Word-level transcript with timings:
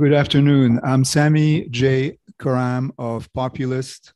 Good 0.00 0.14
afternoon. 0.14 0.80
I'm 0.82 1.04
Sami 1.04 1.68
J. 1.68 2.16
Karam 2.38 2.90
of 2.96 3.30
Populyst, 3.34 4.14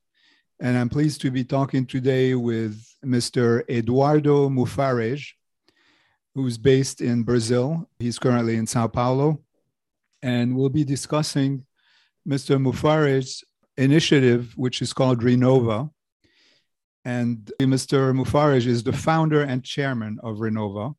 and 0.59 0.79
I'm 0.79 0.89
pleased 0.89 1.21
to 1.21 1.30
be 1.30 1.45
talking 1.45 1.85
today 1.85 2.35
with 2.35 2.82
Mr. 3.05 3.68
Eduardo 3.68 4.49
Mufarej, 4.49 5.32
who's 6.35 6.57
based 6.57 7.03
in 7.03 7.23
Brazil. 7.23 7.86
He's 7.99 8.18
currently 8.18 8.57
in 8.57 8.67
Sao 8.67 8.86
Paulo, 8.86 9.43
and 10.23 10.57
we'll 10.57 10.71
be 10.71 10.85
discussing 10.85 11.67
Mr. 12.27 12.59
Mufarej's 12.59 13.45
initiative, 13.76 14.54
which 14.57 14.81
is 14.81 14.95
called 14.95 15.21
Renova. 15.21 15.90
And 17.04 17.53
Mr. 17.61 18.18
Mufarej 18.18 18.64
is 18.67 18.85
the 18.85 18.95
founder 18.95 19.43
and 19.43 19.62
chairman 19.62 20.18
of 20.23 20.39
Renova. 20.39 20.95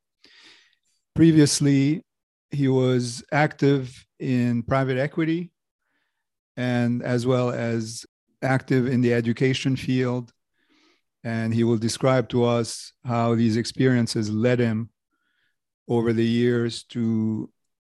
Previously, 1.15 2.03
he 2.51 2.67
was 2.67 3.23
active 3.31 4.05
in 4.19 4.63
private 4.63 4.97
equity 4.97 5.51
and 6.57 7.03
as 7.03 7.25
well 7.25 7.49
as 7.49 8.05
active 8.41 8.87
in 8.87 9.01
the 9.01 9.13
education 9.13 9.75
field. 9.75 10.31
And 11.23 11.53
he 11.53 11.63
will 11.63 11.77
describe 11.77 12.29
to 12.29 12.43
us 12.43 12.93
how 13.03 13.35
these 13.35 13.57
experiences 13.57 14.29
led 14.29 14.59
him 14.59 14.89
over 15.87 16.13
the 16.13 16.25
years 16.25 16.83
to 16.83 17.49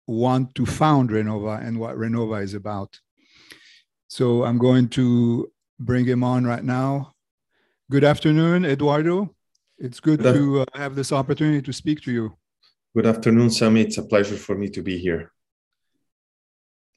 want 0.07 0.55
to 0.55 0.65
found 0.65 1.11
Renova 1.11 1.63
and 1.63 1.79
what 1.79 1.97
Renova 1.97 2.43
is 2.43 2.55
about. 2.55 2.99
So 4.09 4.45
I'm 4.45 4.57
going 4.57 4.89
to 4.91 5.53
bring 5.79 6.07
him 6.07 6.25
on 6.25 6.47
right 6.47 6.65
now. 6.65 7.13
Good 7.91 8.05
afternoon, 8.05 8.65
Eduardo. 8.65 9.35
It's 9.79 10.01
good, 10.01 10.23
to 10.23 10.63
uh, 10.63 10.65
have 10.75 10.95
this 10.95 11.13
opportunity 11.13 11.63
to 11.63 11.73
speak 11.73 12.01
to 12.03 12.13
you. 12.13 12.38
Good 12.99 13.07
afternoon, 13.07 13.51
Sami. 13.51 13.83
It's 13.83 13.99
a 13.99 14.03
pleasure 14.03 14.35
for 14.35 14.57
me 14.57 14.69
to 14.71 14.83
be 14.83 14.99
here. 14.99 15.31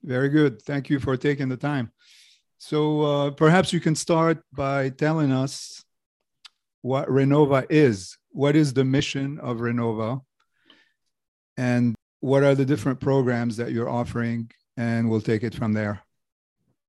Very 0.01 0.29
good. 0.29 0.59
Thank 0.63 0.89
you 0.89 0.99
for 0.99 1.15
taking 1.15 1.47
the 1.47 1.57
time. 1.57 1.91
So 2.57 3.01
uh, 3.03 3.29
perhaps 3.29 3.71
you 3.71 3.79
can 3.79 3.93
start 3.93 4.43
by 4.51 4.89
telling 4.89 5.31
us 5.31 5.85
what 6.81 7.07
Renova 7.07 7.67
is. 7.69 8.17
What 8.31 8.55
is 8.55 8.73
the 8.73 8.83
mission 8.83 9.37
of 9.37 9.57
Renova? 9.57 10.21
And 11.55 11.93
what 12.19 12.41
are 12.41 12.55
the 12.55 12.65
different 12.65 12.99
programs 12.99 13.57
that 13.57 13.71
you're 13.71 13.87
offering? 13.87 14.49
And 14.77 15.07
we'll 15.07 15.21
take 15.21 15.43
it 15.43 15.53
from 15.53 15.71
there. 15.71 16.01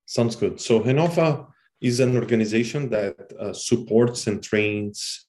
Sounds 0.06 0.36
good. 0.36 0.58
So 0.58 0.80
Renova 0.80 1.48
is 1.82 2.00
an 2.00 2.16
organization 2.16 2.88
that 2.88 3.16
uh, 3.38 3.52
supports 3.52 4.26
and 4.26 4.42
trains 4.42 5.26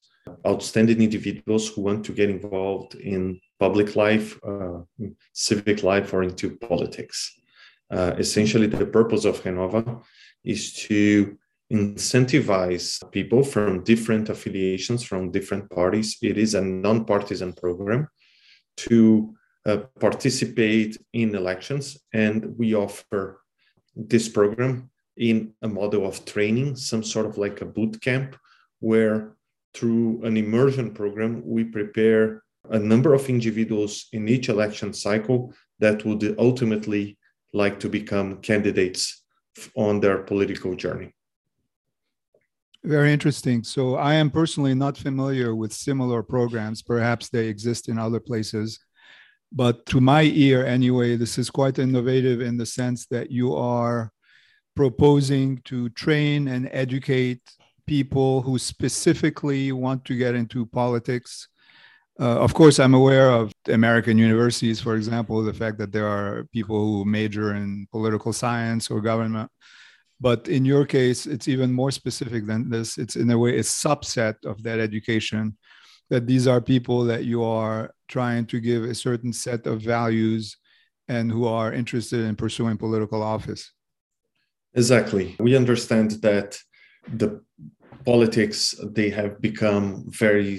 outstanding 0.47 1.01
individuals 1.01 1.67
who 1.67 1.81
want 1.81 2.05
to 2.05 2.13
get 2.13 2.29
involved 2.29 2.95
in 2.95 3.41
public 3.59 3.95
life, 3.95 4.39
uh, 4.45 4.81
civic 5.33 5.83
life, 5.83 6.13
or 6.13 6.23
into 6.23 6.57
politics. 6.57 7.33
Uh, 7.91 8.13
essentially, 8.17 8.67
the 8.67 8.85
purpose 8.85 9.25
of 9.25 9.41
Renova 9.43 10.03
is 10.43 10.73
to 10.73 11.37
incentivize 11.71 12.99
people 13.11 13.43
from 13.43 13.83
different 13.83 14.29
affiliations, 14.29 15.03
from 15.03 15.31
different 15.31 15.69
parties. 15.69 16.17
It 16.21 16.37
is 16.37 16.53
a 16.55 16.61
non-partisan 16.61 17.53
program 17.53 18.07
to 18.77 19.33
uh, 19.65 19.77
participate 19.99 20.97
in 21.13 21.35
elections, 21.35 21.97
and 22.13 22.57
we 22.57 22.75
offer 22.75 23.41
this 23.95 24.27
program 24.27 24.89
in 25.17 25.53
a 25.61 25.67
model 25.67 26.05
of 26.05 26.25
training, 26.25 26.75
some 26.75 27.03
sort 27.03 27.25
of 27.25 27.37
like 27.37 27.61
a 27.61 27.65
boot 27.65 28.01
camp, 28.01 28.35
where 28.79 29.35
through 29.73 30.23
an 30.23 30.37
immersion 30.37 30.91
program, 30.91 31.41
we 31.45 31.63
prepare 31.63 32.42
a 32.69 32.79
number 32.79 33.13
of 33.13 33.29
individuals 33.29 34.07
in 34.13 34.27
each 34.27 34.49
election 34.49 34.93
cycle 34.93 35.53
that 35.79 36.05
would 36.05 36.35
ultimately 36.39 37.17
like 37.53 37.79
to 37.79 37.89
become 37.89 38.37
candidates 38.41 39.23
on 39.75 39.99
their 39.99 40.19
political 40.19 40.75
journey. 40.75 41.13
Very 42.83 43.13
interesting. 43.13 43.63
So, 43.63 43.95
I 43.95 44.15
am 44.15 44.29
personally 44.29 44.73
not 44.73 44.97
familiar 44.97 45.55
with 45.55 45.71
similar 45.71 46.21
programs. 46.21 46.81
Perhaps 46.81 47.29
they 47.29 47.47
exist 47.47 47.87
in 47.87 47.97
other 47.97 48.19
places. 48.19 48.79
But 49.51 49.85
to 49.87 50.01
my 50.01 50.23
ear, 50.23 50.65
anyway, 50.65 51.15
this 51.15 51.37
is 51.37 51.49
quite 51.49 51.79
innovative 51.79 52.41
in 52.41 52.57
the 52.57 52.65
sense 52.65 53.05
that 53.07 53.31
you 53.31 53.55
are 53.55 54.11
proposing 54.75 55.61
to 55.65 55.89
train 55.89 56.47
and 56.47 56.67
educate 56.71 57.41
people 57.85 58.41
who 58.41 58.57
specifically 58.57 59.71
want 59.71 60.03
to 60.05 60.17
get 60.17 60.35
into 60.35 60.65
politics. 60.65 61.47
Uh, 62.19 62.39
of 62.39 62.53
course, 62.53 62.79
I'm 62.79 62.93
aware 62.93 63.31
of 63.31 63.51
American 63.67 64.17
universities, 64.17 64.79
for 64.79 64.95
example, 64.95 65.43
the 65.43 65.53
fact 65.53 65.79
that 65.79 65.91
there 65.91 66.07
are 66.07 66.45
people 66.51 66.77
who 66.77 67.05
major 67.05 67.55
in 67.55 67.87
political 67.91 68.31
science 68.33 68.91
or 68.91 69.01
government. 69.01 69.49
But 70.21 70.47
in 70.47 70.63
your 70.63 70.85
case, 70.85 71.25
it's 71.25 71.47
even 71.47 71.73
more 71.73 71.91
specific 71.91 72.45
than 72.45 72.69
this. 72.69 72.97
It's 72.97 73.15
in 73.15 73.29
a 73.31 73.37
way 73.37 73.57
a 73.57 73.63
subset 73.63 74.35
of 74.45 74.61
that 74.63 74.79
education, 74.79 75.57
that 76.09 76.27
these 76.27 76.47
are 76.47 76.61
people 76.61 77.03
that 77.05 77.25
you 77.25 77.43
are 77.43 77.93
trying 78.07 78.45
to 78.45 78.59
give 78.59 78.83
a 78.83 78.95
certain 78.95 79.33
set 79.33 79.65
of 79.65 79.81
values 79.81 80.55
and 81.07 81.31
who 81.31 81.45
are 81.47 81.73
interested 81.73 82.21
in 82.21 82.35
pursuing 82.35 82.77
political 82.77 83.23
office. 83.23 83.71
Exactly. 84.75 85.35
We 85.39 85.55
understand 85.55 86.11
that 86.21 86.57
the 87.11 87.41
politics 88.05 88.75
they 88.83 89.09
have 89.09 89.41
become 89.41 90.05
very 90.07 90.57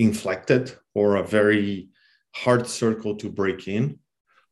self-inflected 0.00 0.72
or 0.94 1.16
a 1.16 1.26
very 1.26 1.88
hard 2.34 2.66
circle 2.66 3.16
to 3.16 3.28
break 3.30 3.68
in 3.68 3.98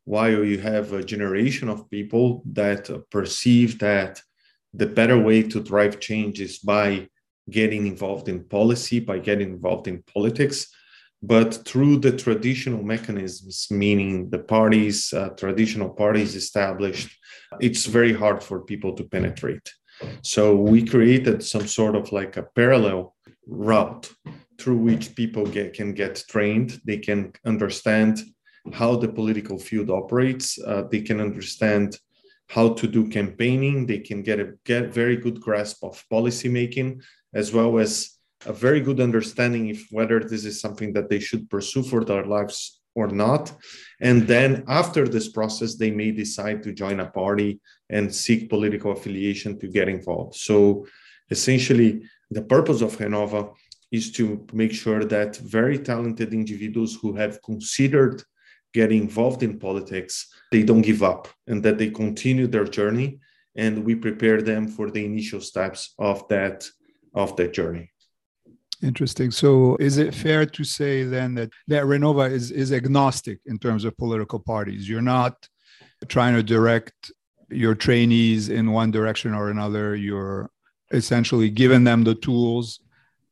while 0.05 0.45
you 0.45 0.59
have 0.59 0.93
a 0.93 1.03
generation 1.03 1.69
of 1.69 1.91
people 1.91 2.43
that 2.53 2.89
perceive 3.11 3.79
that 3.79 4.23
the 4.75 4.87
better 4.87 5.19
way 5.19 5.43
to 5.43 5.61
drive 5.61 6.01
change 6.01 6.41
is 6.41 6.59
by 6.59 7.09
getting 7.51 7.87
involved 7.87 8.29
in 8.29 8.45
policy 8.45 9.01
by 9.01 9.19
getting 9.19 9.51
involved 9.53 9.89
in 9.89 10.03
politics. 10.15 10.67
But 11.23 11.67
through 11.67 11.99
the 12.01 12.13
traditional 12.13 12.83
mechanisms 12.83 13.67
meaning 13.71 14.31
the 14.31 14.39
parties 14.39 15.13
uh, 15.13 15.31
traditional 15.37 15.91
parties 15.91 16.35
established 16.35 17.11
it's 17.61 17.87
very 17.87 18.13
hard 18.13 18.43
for 18.43 18.61
people 18.61 18.93
to 18.95 19.05
penetrate. 19.05 19.67
So 20.23 20.43
we 20.55 20.81
created 20.95 21.43
some 21.43 21.67
sort 21.67 21.97
of 21.97 22.13
like 22.13 22.37
a 22.37 22.49
parallel 22.55 23.17
route 23.49 24.13
through 24.59 24.77
which 24.77 25.15
people 25.15 25.47
get, 25.47 25.73
can 25.73 25.93
get 25.93 26.23
trained. 26.29 26.81
They 26.85 26.99
can 26.99 27.33
understand 27.45 28.23
how 28.73 28.97
the 28.97 29.09
political 29.09 29.59
field 29.59 29.91
operates. 29.91 30.59
Uh, 30.59 30.83
they 30.91 31.01
can 31.01 31.21
understand 31.21 31.99
how 32.49 32.71
to 32.75 32.87
do 32.87 33.09
campaigning. 33.09 33.87
They 33.87 33.99
can 33.99 34.23
get 34.23 34.41
a 34.41 34.55
get 34.65 34.93
very 34.93 35.17
good 35.17 35.41
grasp 35.41 35.85
of 35.85 36.03
policymaking, 36.11 37.03
as 37.35 37.53
well 37.53 37.79
as 37.79 38.19
a 38.47 38.53
very 38.53 38.81
good 38.81 39.01
understanding 39.01 39.69
if 39.69 39.87
whether 39.91 40.21
this 40.21 40.45
is 40.45 40.61
something 40.61 40.93
that 40.95 41.09
they 41.09 41.21
should 41.21 41.51
pursue 41.51 41.83
for 41.83 42.05
their 42.05 42.25
lives 42.25 42.81
or 42.95 43.09
not. 43.09 43.53
And 44.01 44.27
then 44.27 44.65
after 44.67 45.07
this 45.07 45.29
process, 45.29 45.77
they 45.77 45.91
may 45.91 46.11
decide 46.11 46.63
to 46.63 46.73
join 46.73 47.01
a 47.01 47.11
party 47.11 47.61
and 47.91 48.15
seek 48.15 48.49
political 48.49 48.93
affiliation 48.93 49.59
to 49.61 49.69
get 49.69 49.89
involved. 49.89 50.35
So 50.37 50.87
essentially, 51.31 52.03
the 52.31 52.43
purpose 52.43 52.81
of 52.83 52.97
Renova 52.97 53.55
is 53.91 54.13
to 54.13 54.47
make 54.53 54.73
sure 54.73 55.05
that 55.05 55.37
very 55.37 55.79
talented 55.79 56.35
individuals 56.35 56.95
who 57.01 57.15
have 57.15 57.43
considered 57.43 58.23
getting 58.75 59.03
involved 59.03 59.43
in 59.43 59.59
politics, 59.59 60.29
they 60.53 60.63
don't 60.63 60.83
give 60.83 61.03
up 61.03 61.29
and 61.47 61.63
that 61.63 61.79
they 61.79 61.91
continue 61.91 62.47
their 62.47 62.65
journey 62.65 63.19
and 63.57 63.85
we 63.85 63.95
prepare 63.95 64.41
them 64.43 64.69
for 64.69 64.91
the 64.91 65.05
initial 65.05 65.41
steps 65.41 65.95
of 65.99 66.27
that 66.29 66.69
of 67.15 67.35
that 67.37 67.53
journey. 67.53 67.91
Interesting. 68.83 69.31
So, 69.33 69.77
is 69.81 69.99
it 69.99 70.15
fair 70.15 70.47
to 70.47 70.65
say 70.65 71.03
then 71.03 71.35
that 71.35 71.51
that 71.67 71.85
Renova 71.85 72.31
is 72.31 72.51
is 72.51 72.73
agnostic 72.73 73.41
in 73.47 73.59
terms 73.59 73.85
of 73.85 73.97
political 73.97 74.39
parties? 74.39 74.89
You're 74.89 75.03
not 75.03 75.49
trying 76.07 76.37
to 76.37 76.43
direct 76.43 77.11
your 77.51 77.75
trainees 77.75 78.51
in 78.51 78.71
one 78.71 78.91
direction 78.93 79.35
or 79.35 79.51
another. 79.51 79.97
You're 79.97 80.51
essentially 80.93 81.51
giving 81.51 81.85
them 81.85 82.05
the 82.05 82.15
tools. 82.15 82.81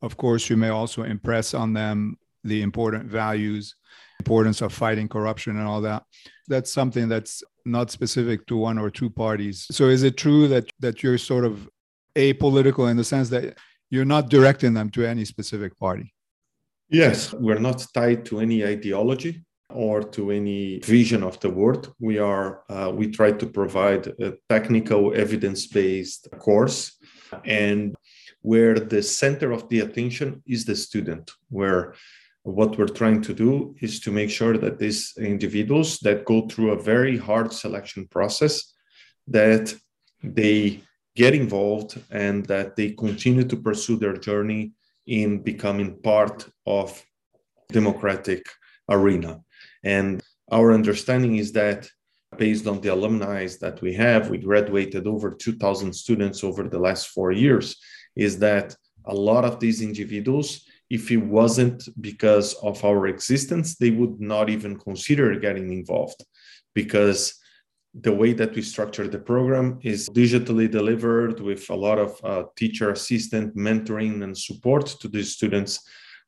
Of 0.03 0.17
course, 0.17 0.51
you 0.51 0.57
may 0.57 0.69
also 0.69 1.03
impress 1.03 1.55
on 1.55 1.73
them 1.73 2.19
the 2.45 2.63
important 2.63 3.05
values, 3.05 3.75
importance 4.21 4.61
of 4.61 4.73
fighting 4.73 5.09
corruption 5.09 5.57
and 5.57 5.67
all 5.67 5.81
that. 5.83 6.05
That's 6.49 6.73
something 6.73 7.09
that's 7.09 7.43
not 7.65 7.91
specific 7.91 8.47
to 8.47 8.57
one 8.57 8.79
or 8.79 8.91
two 8.91 9.11
parties. 9.11 9.67
So, 9.71 9.87
is 9.87 10.03
it 10.03 10.17
true 10.17 10.47
that 10.49 10.69
that 10.81 11.03
you're 11.03 11.19
sort 11.19 11.45
of 11.45 11.69
apolitical 12.17 12.91
in 12.91 12.97
the 12.97 13.05
sense 13.05 13.29
that 13.29 13.57
you're 13.91 14.05
not 14.05 14.31
directing 14.31 14.75
them 14.75 14.91
to 14.91 15.05
any 15.05 15.25
specific 15.25 15.79
party. 15.79 16.13
Yes, 16.89 17.33
we're 17.33 17.59
not 17.59 17.87
tied 17.95 18.25
to 18.27 18.41
any 18.41 18.65
ideology 18.65 19.45
or 19.71 20.03
to 20.03 20.31
any 20.31 20.79
vision 20.81 21.23
of 21.23 21.39
the 21.41 21.51
world. 21.51 21.93
We 22.01 22.19
are 22.19 22.63
uh, 22.69 22.93
we 22.95 23.11
try 23.11 23.33
to 23.33 23.47
provide 23.47 24.07
a 24.21 24.35
technical 24.49 25.15
evidence-based 25.15 26.29
course 26.39 26.97
and 27.45 27.95
where 28.47 28.79
the 28.79 29.03
center 29.03 29.51
of 29.51 29.69
the 29.69 29.81
attention 29.81 30.41
is 30.47 30.65
the 30.65 30.77
student, 30.77 31.33
where 31.49 31.95
what 32.45 32.79
we're 32.79 32.99
trying 33.01 33.21
to 33.21 33.35
do 33.35 33.75
is 33.81 33.99
to 33.99 34.13
make 34.13 34.31
sure 34.31 34.57
that 34.57 34.79
these 34.79 35.01
individuals 35.19 35.99
that 35.99 36.25
go 36.25 36.47
through 36.47 36.71
a 36.71 36.83
very 36.93 37.17
hard 37.17 37.53
selection 37.53 38.07
process 38.07 38.73
that 39.27 39.75
they 40.23 40.81
get 41.17 41.35
involved 41.35 42.01
and 42.13 42.47
that 42.47 42.77
they 42.77 42.93
continue 42.93 43.43
to 43.43 43.57
pursue 43.57 43.97
their 43.97 44.17
journey 44.17 44.71
in 45.09 45.43
becoming 45.43 46.01
part 46.11 46.49
of 46.67 47.05
democratic 47.73 48.47
arena. 48.89 49.41
And 49.83 50.23
our 50.53 50.73
understanding 50.73 51.35
is 51.39 51.51
that 51.53 51.91
based 52.39 52.69
on 52.69 52.81
the 52.81 52.93
alumni 52.93 53.49
that 53.61 53.81
we 53.83 53.93
have 53.95 54.31
we 54.31 54.39
graduated 54.39 55.05
over 55.09 55.33
2000 55.33 55.93
students 55.93 56.45
over 56.45 56.63
the 56.69 56.79
last 56.79 57.09
4 57.09 57.33
years 57.33 57.77
is 58.17 58.39
that 58.39 58.75
a 59.05 59.15
lot 59.15 59.45
of 59.45 59.61
these 59.61 59.83
individuals 59.83 60.63
if 60.89 61.11
it 61.11 61.17
wasn't 61.17 61.89
because 62.01 62.55
of 62.55 62.85
our 62.85 63.07
existence 63.07 63.77
they 63.77 63.91
would 63.91 64.21
not 64.21 64.49
even 64.49 64.79
consider 64.79 65.39
getting 65.39 65.73
involved 65.73 66.25
because 66.75 67.35
the 68.03 68.13
way 68.13 68.33
that 68.35 68.55
we 68.55 68.63
structure 68.63 69.09
the 69.09 69.19
program 69.19 69.79
is 69.83 70.09
digitally 70.11 70.71
delivered 70.71 71.41
with 71.41 71.69
a 71.71 71.75
lot 71.75 71.99
of 71.99 72.21
uh, 72.23 72.45
teacher 72.57 72.91
assistant 72.91 73.57
mentoring 73.57 74.23
and 74.23 74.37
support 74.37 74.87
to 74.87 75.09
these 75.09 75.33
students 75.33 75.81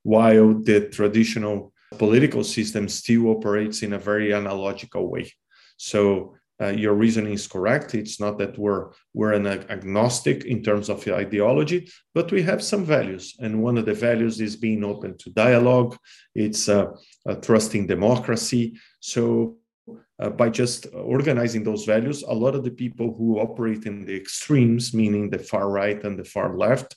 while 0.02 0.54
the 0.62 0.88
traditional 0.88 1.72
political 1.98 2.42
system 2.42 2.88
still 2.88 3.28
operates 3.28 3.82
in 3.82 3.92
a 3.94 3.98
very 3.98 4.32
analogical 4.32 5.10
way. 5.10 5.30
So 5.76 6.34
uh, 6.60 6.68
your 6.68 6.94
reasoning 6.94 7.32
is 7.32 7.46
correct. 7.46 7.94
It's 7.94 8.18
not 8.20 8.38
that 8.38 8.58
we're 8.58 8.90
we're 9.14 9.32
an 9.32 9.46
agnostic 9.46 10.44
in 10.44 10.62
terms 10.62 10.88
of 10.88 11.06
ideology 11.06 11.88
but 12.18 12.32
we 12.32 12.42
have 12.42 12.60
some 12.62 12.84
values. 12.84 13.36
And 13.38 13.62
one 13.62 13.78
of 13.78 13.86
the 13.86 13.94
values 13.94 14.40
is 14.40 14.56
being 14.56 14.82
open 14.82 15.16
to 15.18 15.30
dialogue. 15.30 15.96
It's 16.34 16.68
uh, 16.68 16.86
trusting 17.42 17.86
democracy. 17.86 18.64
So 18.98 19.58
uh, 20.18 20.30
by 20.30 20.48
just 20.48 20.88
organizing 20.92 21.62
those 21.62 21.84
values, 21.84 22.24
a 22.24 22.32
lot 22.44 22.56
of 22.56 22.64
the 22.64 22.72
people 22.72 23.14
who 23.16 23.38
operate 23.38 23.84
in 23.86 24.04
the 24.04 24.16
extremes, 24.16 24.92
meaning 24.92 25.30
the 25.30 25.38
far 25.38 25.70
right 25.70 26.02
and 26.02 26.18
the 26.18 26.24
far 26.24 26.56
left, 26.56 26.96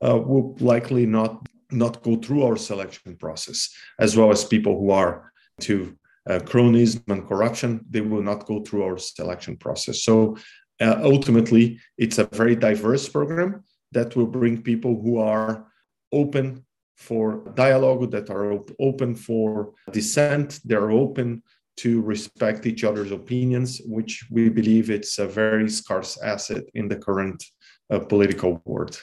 uh, 0.00 0.16
will 0.16 0.56
likely 0.60 1.04
not 1.04 1.46
not 1.70 2.02
go 2.02 2.16
through 2.16 2.42
our 2.44 2.56
selection 2.56 3.16
process, 3.16 3.68
as 3.98 4.16
well 4.16 4.30
as 4.30 4.44
people 4.54 4.74
who 4.78 4.90
are 4.90 5.32
to 5.60 5.96
uh, 6.28 6.38
cronyism 6.38 7.02
and 7.08 7.26
corruption, 7.26 7.84
they 7.90 8.00
will 8.00 8.22
not 8.22 8.46
go 8.46 8.62
through 8.62 8.84
our 8.84 8.98
selection 8.98 9.56
process. 9.56 10.04
So 10.04 10.36
uh, 10.80 10.98
ultimately, 11.02 11.80
it's 11.98 12.18
a 12.18 12.28
very 12.32 12.56
diverse 12.56 13.08
program 13.08 13.64
that 13.92 14.16
will 14.16 14.26
bring 14.26 14.62
people 14.62 15.00
who 15.00 15.18
are 15.18 15.66
open 16.12 16.64
for 16.96 17.52
dialogue, 17.54 18.10
that 18.12 18.30
are 18.30 18.52
op- 18.52 18.70
open 18.80 19.14
for 19.14 19.72
dissent, 19.90 20.60
they're 20.64 20.90
open 20.90 21.42
to 21.76 22.00
respect 22.02 22.66
each 22.66 22.84
other's 22.84 23.12
opinions, 23.12 23.80
which 23.86 24.24
we 24.30 24.48
believe 24.48 24.90
it's 24.90 25.18
a 25.18 25.26
very 25.26 25.68
scarce 25.68 26.18
asset 26.22 26.64
in 26.74 26.86
the 26.88 26.96
current 26.96 27.42
uh, 27.90 27.98
political 27.98 28.60
world. 28.64 29.02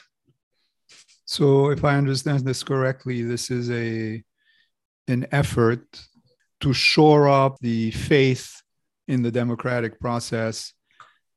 So, 1.24 1.70
if 1.70 1.84
I 1.84 1.96
understand 1.96 2.44
this 2.44 2.62
correctly, 2.62 3.22
this 3.22 3.50
is 3.50 3.70
a 3.70 4.22
an 5.08 5.26
effort 5.32 5.84
to 6.60 6.72
shore 6.72 7.28
up 7.28 7.58
the 7.60 7.90
faith 7.90 8.62
in 9.08 9.22
the 9.22 9.30
democratic 9.30 9.98
process 10.00 10.72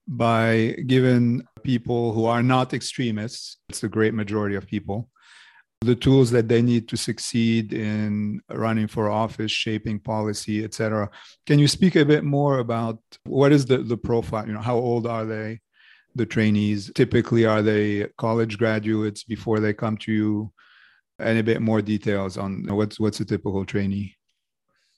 by 0.07 0.75
giving 0.85 1.43
people 1.63 2.11
who 2.13 2.25
are 2.25 2.43
not 2.43 2.73
extremists, 2.73 3.57
it's 3.69 3.81
the 3.81 3.89
great 3.89 4.13
majority 4.13 4.55
of 4.55 4.67
people, 4.67 5.09
the 5.81 5.95
tools 5.95 6.31
that 6.31 6.47
they 6.47 6.61
need 6.61 6.87
to 6.89 6.97
succeed 6.97 7.73
in 7.73 8.41
running 8.49 8.87
for 8.87 9.09
office, 9.09 9.51
shaping 9.51 9.99
policy, 9.99 10.63
etc. 10.63 11.09
Can 11.45 11.59
you 11.59 11.67
speak 11.67 11.95
a 11.95 12.05
bit 12.05 12.23
more 12.23 12.59
about 12.59 12.99
what 13.25 13.51
is 13.51 13.65
the, 13.65 13.77
the 13.77 13.97
profile? 13.97 14.45
You 14.45 14.53
know, 14.53 14.61
how 14.61 14.75
old 14.75 15.07
are 15.07 15.25
they? 15.25 15.59
The 16.15 16.25
trainees 16.25 16.91
typically 16.93 17.45
are 17.45 17.61
they 17.61 18.07
college 18.17 18.57
graduates 18.57 19.23
before 19.23 19.59
they 19.59 19.73
come 19.73 19.97
to 19.97 20.11
you? 20.11 20.53
And 21.19 21.37
a 21.37 21.43
bit 21.43 21.61
more 21.61 21.81
details 21.81 22.37
on 22.37 22.65
what's 22.67 22.99
what's 22.99 23.19
a 23.19 23.25
typical 23.25 23.65
trainee. 23.65 24.17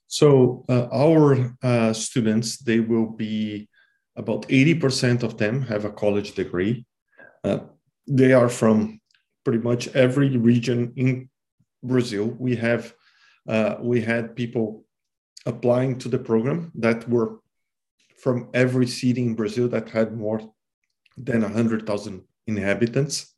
So 0.07 0.65
uh, 0.69 0.87
our 0.91 1.55
uh, 1.63 1.93
students, 1.93 2.57
they 2.57 2.79
will 2.79 3.07
be 3.07 3.69
about 4.15 4.47
80% 4.47 5.23
of 5.23 5.37
them 5.37 5.63
have 5.63 5.85
a 5.85 5.91
college 5.91 6.35
degree. 6.35 6.85
Uh, 7.43 7.59
they 8.07 8.33
are 8.33 8.49
from 8.49 9.01
pretty 9.43 9.59
much 9.59 9.87
every 9.89 10.37
region 10.37 10.93
in 10.95 11.29
Brazil. 11.83 12.35
We 12.39 12.55
have 12.55 12.93
uh, 13.47 13.75
we 13.79 14.01
had 14.01 14.35
people 14.35 14.85
applying 15.45 15.99
to 15.99 16.09
the 16.09 16.17
program 16.17 16.71
that 16.75 17.07
were 17.07 17.39
from 18.17 18.49
every 18.55 18.87
city 18.87 19.21
in 19.21 19.35
Brazil 19.35 19.67
that 19.69 19.89
had 19.89 20.17
more 20.17 20.41
than 21.15 21.41
100,000 21.41 22.23
inhabitants. 22.47 23.35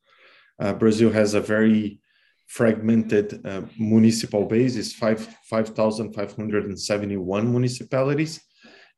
Uh, 0.60 0.74
Brazil 0.74 1.12
has 1.12 1.34
a 1.34 1.42
very 1.42 2.00
fragmented 2.48 3.46
uh, 3.46 3.62
municipal 3.78 4.46
base, 4.46 4.76
it's 4.76 4.94
5,571 4.94 6.78
5, 6.78 7.46
municipalities, 7.52 8.42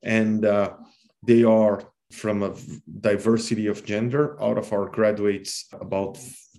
and 0.03 0.45
uh, 0.45 0.73
they 1.23 1.43
are 1.43 1.83
from 2.11 2.43
a 2.43 2.53
diversity 3.01 3.67
of 3.67 3.85
gender. 3.85 4.41
Out 4.41 4.57
of 4.57 4.71
our 4.73 4.89
graduates, 4.89 5.67
about 5.73 6.17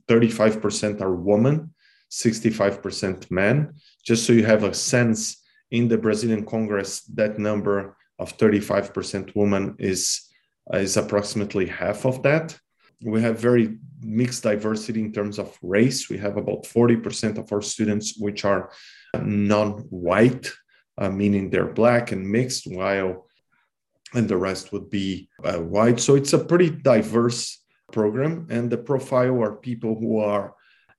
35% 0.08 1.00
are 1.00 1.14
women, 1.14 1.74
65% 2.10 3.30
men. 3.30 3.74
Just 4.04 4.26
so 4.26 4.32
you 4.32 4.44
have 4.44 4.64
a 4.64 4.74
sense, 4.74 5.36
in 5.70 5.88
the 5.88 5.98
Brazilian 5.98 6.44
Congress, 6.44 7.02
that 7.14 7.38
number 7.38 7.96
of 8.18 8.36
35% 8.36 9.34
women 9.36 9.76
is, 9.78 10.28
is 10.72 10.96
approximately 10.96 11.66
half 11.66 12.04
of 12.04 12.22
that. 12.22 12.58
We 13.02 13.22
have 13.22 13.38
very 13.38 13.78
mixed 14.02 14.42
diversity 14.42 15.00
in 15.00 15.12
terms 15.12 15.38
of 15.38 15.56
race. 15.62 16.08
We 16.08 16.18
have 16.18 16.36
about 16.36 16.64
40% 16.64 17.38
of 17.38 17.52
our 17.52 17.62
students 17.62 18.16
which 18.18 18.44
are 18.44 18.70
non-white, 19.18 20.50
uh, 20.98 21.10
meaning 21.10 21.50
they're 21.50 21.72
black 21.72 22.12
and 22.12 22.28
mixed, 22.28 22.66
while 22.66 23.26
and 24.14 24.28
the 24.28 24.36
rest 24.36 24.72
would 24.72 24.90
be 24.90 25.28
uh, 25.44 25.58
white. 25.58 26.00
So 26.00 26.14
it's 26.14 26.32
a 26.32 26.44
pretty 26.44 26.70
diverse 26.70 27.62
program. 27.92 28.46
And 28.50 28.70
the 28.70 28.78
profile 28.78 29.42
are 29.42 29.56
people 29.56 29.94
who 29.98 30.18
are 30.18 30.54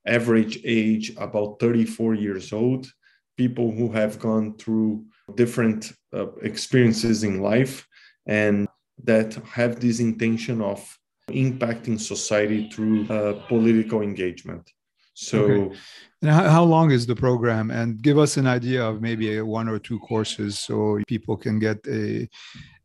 average 0.06 0.58
age 0.64 1.12
about 1.16 1.60
34 1.60 2.14
years 2.14 2.52
old, 2.52 2.90
people 3.36 3.70
who 3.70 3.90
have 3.92 4.18
gone 4.18 4.56
through 4.56 5.04
different 5.34 5.92
uh, 6.14 6.32
experiences 6.42 7.22
in 7.22 7.40
life 7.40 7.86
and 8.26 8.68
that 9.04 9.34
have 9.52 9.80
this 9.80 10.00
intention 10.00 10.60
of 10.60 10.98
impacting 11.32 12.00
society 12.00 12.68
through 12.70 13.06
uh, 13.08 13.32
political 13.46 14.02
engagement. 14.02 14.70
So, 15.14 15.38
okay. 15.44 15.76
and 16.22 16.30
how, 16.30 16.48
how, 16.48 16.64
long 16.64 16.90
is 16.90 17.06
the 17.06 17.14
program? 17.14 17.70
And 17.70 18.00
give 18.00 18.18
us 18.18 18.38
an 18.38 18.46
idea 18.46 18.82
of 18.82 19.02
maybe 19.02 19.36
a 19.36 19.44
one 19.44 19.68
or 19.68 19.78
two 19.78 19.98
courses 19.98 20.58
so 20.58 20.98
people 21.06 21.36
can 21.36 21.58
get 21.58 21.78
a, 21.86 22.28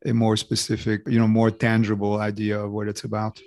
a 0.05 0.13
more 0.13 0.35
specific, 0.35 1.03
you 1.07 1.19
know, 1.19 1.27
more 1.27 1.51
tangible 1.51 2.19
idea 2.19 2.59
of 2.59 2.71
what 2.71 2.89
it's 2.89 3.05
about 3.05 3.39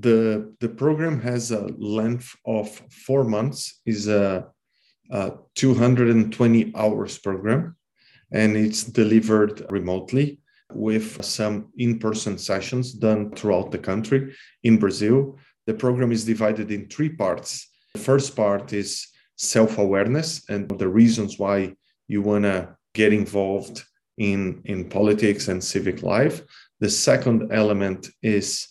the 0.00 0.54
the 0.60 0.68
program 0.68 1.20
has 1.20 1.50
a 1.50 1.66
length 1.78 2.34
of 2.44 2.68
four 3.06 3.24
months 3.24 3.80
is 3.86 4.08
a, 4.08 4.46
a 5.10 5.32
220 5.54 6.72
hours 6.74 7.18
program 7.18 7.76
and 8.32 8.56
it's 8.56 8.84
delivered 8.84 9.64
remotely 9.70 10.40
with 10.72 11.24
some 11.24 11.72
in-person 11.78 12.38
sessions 12.38 12.92
done 12.92 13.30
throughout 13.32 13.70
the 13.70 13.78
country. 13.78 14.34
In 14.62 14.78
brazil 14.78 15.38
the 15.66 15.74
program 15.74 16.12
is 16.12 16.24
divided 16.24 16.70
in 16.70 16.88
three 16.88 17.08
parts. 17.08 17.68
The 17.94 18.00
first 18.00 18.36
part 18.36 18.72
is 18.72 19.08
self-awareness 19.36 20.48
and 20.48 20.68
the 20.68 20.88
reasons 20.88 21.38
why 21.38 21.74
you 22.08 22.22
want 22.22 22.44
to 22.44 22.76
get 22.94 23.12
involved 23.12 23.84
in 24.16 24.62
in 24.64 24.88
politics 24.88 25.48
and 25.48 25.62
civic 25.62 26.02
life. 26.02 26.42
The 26.80 26.88
second 26.88 27.52
element 27.52 28.08
is 28.22 28.68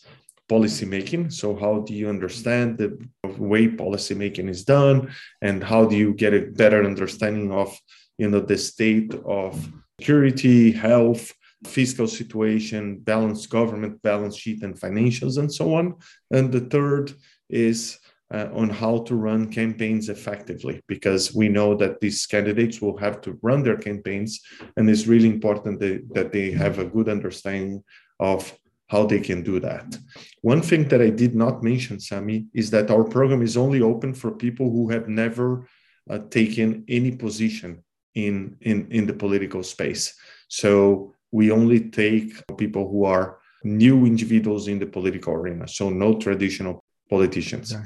policy 0.48 0.86
making. 0.86 1.32
So, 1.32 1.56
how 1.56 1.82
do 1.82 1.94
you 1.94 2.08
understand 2.10 2.78
the 2.78 2.98
way 3.38 3.68
policy 3.68 4.16
making 4.16 4.48
is 4.50 4.64
done, 4.64 5.14
and 5.42 5.64
how 5.64 5.86
do 5.86 5.96
you 5.96 6.14
get 6.14 6.34
a 6.34 6.48
better 6.52 6.84
understanding 6.84 7.52
of 7.52 7.78
you 8.18 8.30
know 8.30 8.40
the 8.40 8.58
state 8.58 9.14
of 9.26 9.52
security, 10.00 10.72
health, 10.72 11.32
fiscal 11.66 12.08
situation, 12.08 13.00
balanced 13.00 13.50
government 13.50 14.02
balance 14.02 14.38
sheet, 14.38 14.64
and 14.64 14.80
financials, 14.80 15.38
and 15.38 15.52
so 15.52 15.74
on. 15.76 15.96
And 16.32 16.52
the 16.52 16.62
third 16.62 17.14
is 17.50 18.00
uh, 18.34 18.50
on 18.54 18.70
how 18.70 19.00
to 19.04 19.16
run 19.16 19.52
campaigns 19.52 20.10
effectively 20.10 20.82
because 20.88 21.34
we 21.36 21.48
know 21.48 21.76
that 21.76 22.02
these 22.02 22.26
candidates 22.26 22.82
will 22.82 22.98
have 22.98 23.22
to 23.22 23.38
run 23.42 23.64
their 23.64 23.78
campaigns 23.78 24.42
and 24.78 24.90
it's 24.90 25.06
really 25.06 25.30
important 25.30 25.80
that, 25.80 26.02
that 26.14 26.32
they 26.32 26.52
have 26.52 26.80
a 26.80 26.86
good 26.86 27.08
understanding 27.08 27.84
of 28.20 28.58
how 28.88 29.06
they 29.06 29.20
can 29.20 29.42
do 29.44 29.60
that. 29.60 29.98
One 30.42 30.62
thing 30.62 30.88
that 30.90 31.02
I 31.02 31.10
did 31.10 31.36
not 31.36 31.64
mention, 31.64 32.00
Sami, 32.00 32.46
is 32.54 32.70
that 32.72 32.92
our 32.92 33.04
program 33.04 33.42
is 33.42 33.58
only 33.58 33.82
open 33.82 34.14
for 34.14 34.32
people 34.32 34.70
who 34.72 34.90
have 34.90 35.08
never 35.08 35.68
uh, 36.10 36.20
taken 36.30 36.84
any 36.88 37.12
position 37.12 37.84
in, 38.14 38.56
in, 38.62 38.88
in 38.92 39.08
the 39.08 39.14
political 39.14 39.64
space. 39.64 40.14
So 40.48 41.15
we 41.36 41.52
only 41.52 41.82
take 42.02 42.30
people 42.56 42.90
who 42.90 43.04
are 43.04 43.40
new 43.66 44.06
individuals 44.06 44.70
in 44.70 44.80
the 44.80 44.86
political 44.86 45.34
arena. 45.34 45.68
So 45.68 45.90
no 45.90 46.18
traditional 46.18 46.82
politicians. 47.10 47.74
Okay. 47.74 47.84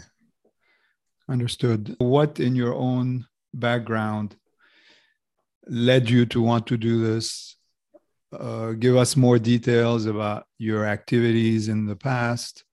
Understood. 1.27 1.95
What 1.97 2.39
in 2.39 2.55
your 2.55 2.75
own 2.75 3.25
background 3.51 4.35
led 5.65 6.11
you 6.11 6.27
to 6.27 6.39
want 6.49 6.67
to 6.67 6.77
do 6.77 6.93
this? 7.09 7.55
Uh, 8.31 8.73
give 8.73 8.95
us 8.95 9.15
more 9.15 9.39
details 9.39 10.05
about 10.05 10.45
your 10.59 10.85
activities 10.85 11.69
in 11.69 11.87
the 11.87 11.95
past, 11.95 12.63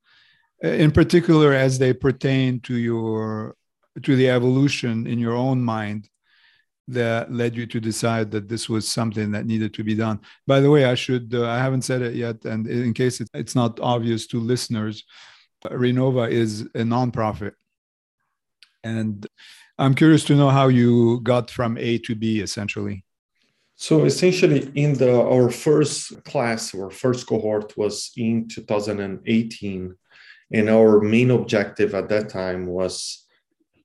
in 0.63 0.91
particular 0.91 1.55
as 1.55 1.79
they 1.79 1.95
pertain 1.95 2.61
to 2.61 2.75
your 2.89 3.57
to 4.03 4.15
the 4.15 4.29
evolution 4.29 5.07
in 5.07 5.19
your 5.19 5.37
own 5.47 5.59
mind 5.63 6.11
that 6.89 7.33
led 7.33 7.57
you 7.57 7.67
to 7.67 7.81
decide 7.81 8.31
that 8.31 8.49
this 8.49 8.69
was 8.69 8.89
something 8.89 9.33
that 9.33 9.47
needed 9.47 9.75
to 9.75 9.83
be 9.83 9.95
done. 9.95 10.21
By 10.47 10.61
the 10.61 10.71
way, 10.71 10.85
I 10.85 10.95
should 10.95 11.35
uh, 11.35 11.49
I 11.49 11.59
haven't 11.59 11.83
said 11.83 12.03
it 12.03 12.15
yet, 12.15 12.45
and 12.45 12.67
in 12.67 12.95
case 12.95 13.21
it, 13.21 13.29
it's 13.35 13.55
not 13.55 13.81
obvious 13.81 14.27
to 14.29 14.41
listeners, 14.41 15.05
Renova 15.65 16.31
is 16.31 16.63
a 16.63 16.85
nonprofit, 16.85 17.53
and 18.85 19.27
I'm 19.79 19.95
curious 19.95 20.25
to 20.25 20.37
know 20.37 20.51
how 20.51 20.69
you 20.69 21.21
got 21.21 21.51
from 21.51 21.77
A 21.77 21.99
to 21.99 22.15
B 22.15 22.41
essentially. 22.41 23.05
So 23.75 24.05
essentially, 24.05 24.71
in 24.75 24.95
the 24.95 25.21
our 25.21 25.51
first 25.51 26.25
class, 26.25 26.75
our 26.75 26.91
first 26.91 27.27
cohort 27.27 27.77
was 27.77 28.11
in 28.17 28.49
2018, 28.49 29.95
and 30.53 30.71
our 30.71 31.01
main 31.01 31.31
objective 31.31 31.95
at 31.95 32.09
that 32.09 32.31
time 32.31 32.67
was 32.67 33.27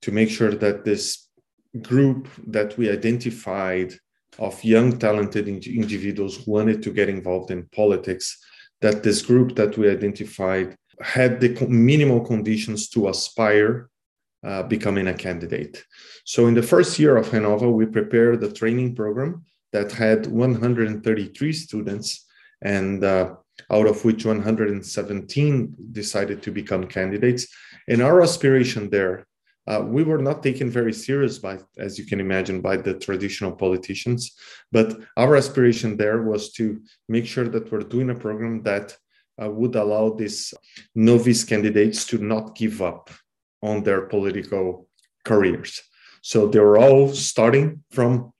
to 0.00 0.10
make 0.10 0.30
sure 0.30 0.52
that 0.52 0.84
this 0.84 1.28
group 1.80 2.28
that 2.46 2.76
we 2.76 2.90
identified 2.90 3.94
of 4.38 4.62
young 4.64 4.98
talented 4.98 5.48
individuals 5.48 6.36
who 6.36 6.52
wanted 6.52 6.82
to 6.82 6.90
get 6.90 7.08
involved 7.08 7.50
in 7.50 7.68
politics 7.74 8.38
that 8.80 9.02
this 9.02 9.22
group 9.22 9.54
that 9.54 9.76
we 9.78 9.88
identified 9.88 10.76
had 11.00 11.40
the 11.40 11.66
minimal 11.66 12.20
conditions 12.20 12.88
to 12.88 13.08
aspire 13.08 13.88
uh, 14.44 14.62
becoming 14.62 15.06
a 15.08 15.14
candidate. 15.14 15.84
So 16.24 16.46
in 16.46 16.54
the 16.54 16.62
first 16.62 16.98
year 16.98 17.16
of 17.16 17.28
renova 17.28 17.72
we 17.72 17.86
prepared 17.86 18.42
a 18.42 18.52
training 18.52 18.94
program 18.94 19.44
that 19.72 19.92
had 19.92 20.26
133 20.26 21.52
students 21.52 22.26
and 22.60 23.04
uh, 23.04 23.34
out 23.70 23.86
of 23.86 24.04
which 24.04 24.24
117 24.24 25.74
decided 25.92 26.42
to 26.42 26.50
become 26.50 26.86
candidates. 26.86 27.46
And 27.88 28.02
our 28.02 28.22
aspiration 28.22 28.90
there 28.90 29.26
uh, 29.66 29.82
we 29.84 30.02
were 30.02 30.18
not 30.18 30.42
taken 30.42 30.68
very 30.68 30.92
serious 30.92 31.38
by, 31.38 31.58
as 31.78 31.98
you 31.98 32.04
can 32.04 32.18
imagine, 32.18 32.60
by 32.60 32.76
the 32.76 32.94
traditional 32.94 33.52
politicians. 33.52 34.32
But 34.72 35.00
our 35.16 35.36
aspiration 35.36 35.96
there 35.96 36.22
was 36.22 36.52
to 36.54 36.80
make 37.08 37.26
sure 37.26 37.48
that 37.48 37.70
we're 37.70 37.80
doing 37.80 38.10
a 38.10 38.14
program 38.14 38.62
that 38.64 38.96
uh, 39.40 39.48
would 39.48 39.76
allow 39.76 40.10
these 40.10 40.52
novice 40.94 41.44
candidates 41.44 42.04
to 42.06 42.18
not 42.18 42.56
give 42.56 42.82
up 42.82 43.10
on 43.62 43.84
their 43.84 44.02
political 44.02 44.88
careers. 45.24 45.80
So 46.22 46.48
they 46.48 46.58
were 46.58 46.78
all 46.78 47.08
starting 47.08 47.84
from 47.92 48.32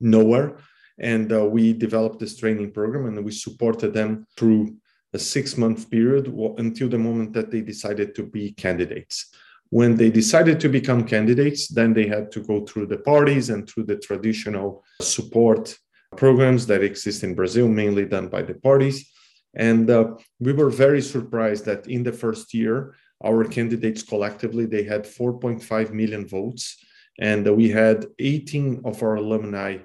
nowhere. 0.00 0.58
And 0.98 1.30
uh, 1.30 1.44
we 1.44 1.74
developed 1.74 2.18
this 2.18 2.38
training 2.38 2.72
program 2.72 3.06
and 3.06 3.22
we 3.22 3.32
supported 3.32 3.92
them 3.92 4.26
through 4.38 4.76
a 5.12 5.18
six 5.18 5.58
month 5.58 5.90
period 5.90 6.26
until 6.58 6.88
the 6.88 6.98
moment 6.98 7.34
that 7.34 7.50
they 7.50 7.60
decided 7.60 8.14
to 8.14 8.22
be 8.22 8.52
candidates 8.52 9.30
when 9.70 9.96
they 9.96 10.10
decided 10.10 10.60
to 10.60 10.68
become 10.68 11.04
candidates, 11.04 11.68
then 11.68 11.92
they 11.92 12.06
had 12.06 12.30
to 12.32 12.40
go 12.40 12.64
through 12.64 12.86
the 12.86 12.98
parties 12.98 13.50
and 13.50 13.68
through 13.68 13.84
the 13.84 13.96
traditional 13.96 14.84
support 15.00 15.76
programs 16.16 16.66
that 16.66 16.82
exist 16.82 17.24
in 17.24 17.34
Brazil, 17.34 17.68
mainly 17.68 18.06
done 18.06 18.28
by 18.28 18.42
the 18.42 18.54
parties. 18.54 19.10
And 19.54 19.90
uh, 19.90 20.14
we 20.38 20.52
were 20.52 20.70
very 20.70 21.00
surprised 21.00 21.64
that 21.64 21.88
in 21.88 22.02
the 22.02 22.12
first 22.12 22.54
year, 22.54 22.94
our 23.24 23.44
candidates 23.44 24.02
collectively 24.02 24.66
they 24.66 24.84
had 24.84 25.04
4.5 25.04 25.92
million 25.92 26.26
votes, 26.26 26.76
and 27.18 27.48
we 27.56 27.70
had 27.70 28.06
18 28.18 28.82
of 28.84 29.02
our 29.02 29.16
alumni 29.16 29.78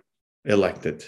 elected. 0.46 1.06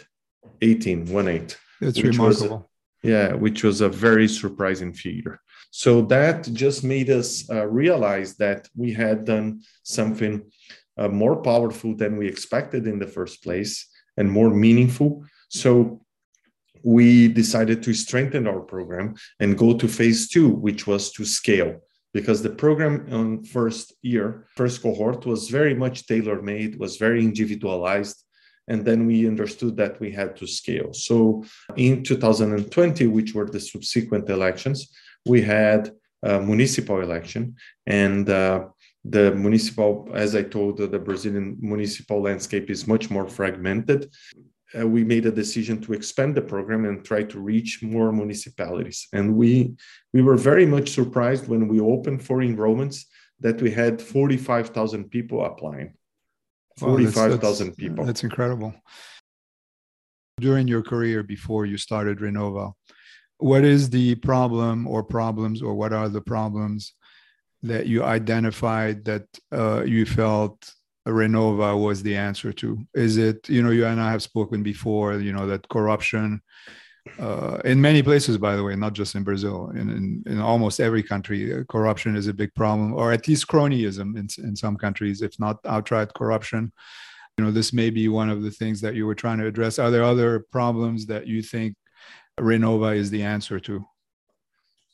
18, 0.62 1.06
one 1.08 1.28
eight. 1.28 1.58
That's 1.82 2.02
remarkable. 2.02 2.70
Yeah, 3.02 3.34
which 3.34 3.64
was 3.64 3.82
a 3.82 3.90
very 3.90 4.28
surprising 4.30 4.94
figure. 4.94 5.42
So 5.76 6.04
that 6.04 6.44
just 6.54 6.84
made 6.84 7.10
us 7.10 7.50
uh, 7.50 7.66
realize 7.66 8.36
that 8.36 8.70
we 8.76 8.94
had 8.94 9.26
done 9.26 9.64
something 9.82 10.44
uh, 11.00 11.08
more 11.08 11.38
powerful 11.42 11.96
than 11.96 12.16
we 12.16 12.28
expected 12.28 12.86
in 12.86 13.00
the 13.00 13.08
first 13.08 13.42
place 13.42 13.88
and 14.16 14.32
more 14.32 14.52
meaningful. 14.52 15.26
So 15.50 16.06
we 16.84 17.28
decided 17.28 17.82
to 17.84 17.94
strengthen 17.96 18.46
our 18.46 18.60
program 18.60 19.16
and 19.40 19.58
go 19.58 19.76
to 19.76 19.88
phase 19.88 20.30
two, 20.30 20.50
which 20.50 20.86
was 20.86 21.12
to 21.14 21.26
scale. 21.26 21.82
Because 22.14 22.44
the 22.44 22.52
program 22.52 23.08
on 23.12 23.44
first 23.44 23.94
year, 24.04 24.46
first 24.56 24.84
cohort 24.84 25.26
was 25.26 25.50
very 25.50 25.74
much 25.74 26.06
tailor 26.06 26.40
made, 26.44 26.78
was 26.78 26.98
very 26.98 27.24
individualized. 27.24 28.24
And 28.68 28.86
then 28.86 29.08
we 29.08 29.28
understood 29.28 29.76
that 29.78 30.00
we 30.00 30.12
had 30.12 30.38
to 30.38 30.46
scale. 30.46 30.94
So 30.94 31.46
in 31.76 32.04
2020, 32.04 33.08
which 33.08 33.34
were 33.34 33.50
the 33.50 33.60
subsequent 33.60 34.30
elections, 34.30 34.94
we 35.26 35.42
had 35.42 35.92
a 36.24 36.40
municipal 36.40 37.02
election 37.02 37.56
and 37.86 38.30
uh, 38.30 38.66
the 39.06 39.34
municipal 39.36 40.10
as 40.14 40.36
i 40.36 40.42
told 40.42 40.78
the 40.78 41.00
brazilian 41.00 41.58
municipal 41.60 42.22
landscape 42.22 42.70
is 42.70 42.88
much 42.88 43.10
more 43.10 43.28
fragmented. 43.28 44.10
Uh, 44.80 44.88
we 44.88 45.04
made 45.04 45.26
a 45.28 45.32
decision 45.32 45.80
to 45.80 45.94
expand 45.94 46.34
the 46.34 46.42
program 46.42 46.86
and 46.86 47.06
try 47.06 47.22
to 47.22 47.40
reach 47.40 47.84
more 47.84 48.12
municipalities. 48.12 49.08
And 49.14 49.36
we 49.36 49.76
we 50.14 50.22
were 50.24 50.36
very 50.36 50.66
much 50.66 50.90
surprised 50.90 51.48
when 51.48 51.68
we 51.68 51.80
opened 51.80 52.24
for 52.24 52.38
enrollments 52.40 53.06
that 53.40 53.62
we 53.62 53.70
had 53.70 54.02
45000 54.02 55.12
people 55.12 55.46
applying. 55.46 55.94
45000 56.80 57.76
people. 57.78 58.04
that's 58.04 58.24
incredible. 58.24 58.74
During 60.40 60.68
your 60.68 60.82
career 60.82 61.22
before 61.22 61.68
you 61.68 61.78
started 61.78 62.18
renova 62.18 62.74
what 63.38 63.64
is 63.64 63.90
the 63.90 64.16
problem 64.16 64.88
or 64.88 65.04
problems 65.04 65.62
or 65.62 65.74
what 65.74 65.94
are 65.94 66.10
the 66.10 66.22
problems 66.22 66.94
that 67.64 67.88
you 67.88 68.04
identified 68.04 69.06
that 69.06 69.26
uh, 69.52 69.84
you 69.84 70.06
felt 70.06 70.74
renova 71.08 71.82
was 71.82 72.04
the 72.04 72.16
answer 72.16 72.54
to? 72.54 72.78
Is 72.94 73.18
it 73.18 73.50
you 73.50 73.62
know 73.62 73.72
you 73.72 73.86
and 73.86 74.00
i 74.00 74.12
have 74.12 74.24
spoken 74.24 74.64
before 74.64 75.20
you 75.20 75.34
know 75.34 75.48
that 75.48 75.68
corruption 75.70 76.42
uh, 77.20 77.58
in 77.66 77.82
many 77.82 78.02
places 78.02 78.38
by 78.38 78.56
the 78.56 78.64
way 78.64 78.76
not 78.78 78.94
just 78.94 79.14
in 79.14 79.24
brazil 79.24 79.70
in, 79.72 79.90
in, 79.90 80.24
in 80.26 80.40
almost 80.40 80.80
every 80.80 81.04
country 81.04 81.54
uh, 81.54 81.64
corruption 81.68 82.16
is 82.16 82.28
a 82.28 82.34
big 82.34 82.54
problem 82.56 82.94
or 82.94 83.12
at 83.12 83.28
least 83.28 83.48
cronyism 83.48 84.18
in, 84.18 84.28
in 84.46 84.56
some 84.56 84.78
countries 84.78 85.22
if 85.22 85.38
not 85.40 85.58
outright 85.66 86.14
corruption. 86.14 86.72
You 87.38 87.46
know 87.46 87.52
this 87.52 87.74
may 87.74 87.90
be 87.90 88.08
one 88.08 88.30
of 88.30 88.44
the 88.44 88.52
things 88.52 88.80
that 88.82 88.96
you 88.96 89.08
were 89.08 89.16
trying 89.16 89.40
to 89.40 89.48
address. 89.48 89.80
Are 89.80 89.90
there 89.90 90.04
other 90.04 90.46
problems 90.52 91.08
that 91.08 91.26
you 91.26 91.42
think 91.42 91.76
Renova 92.40 92.96
is 92.96 93.10
the 93.10 93.24
answer 93.24 93.60
to? 93.60 93.86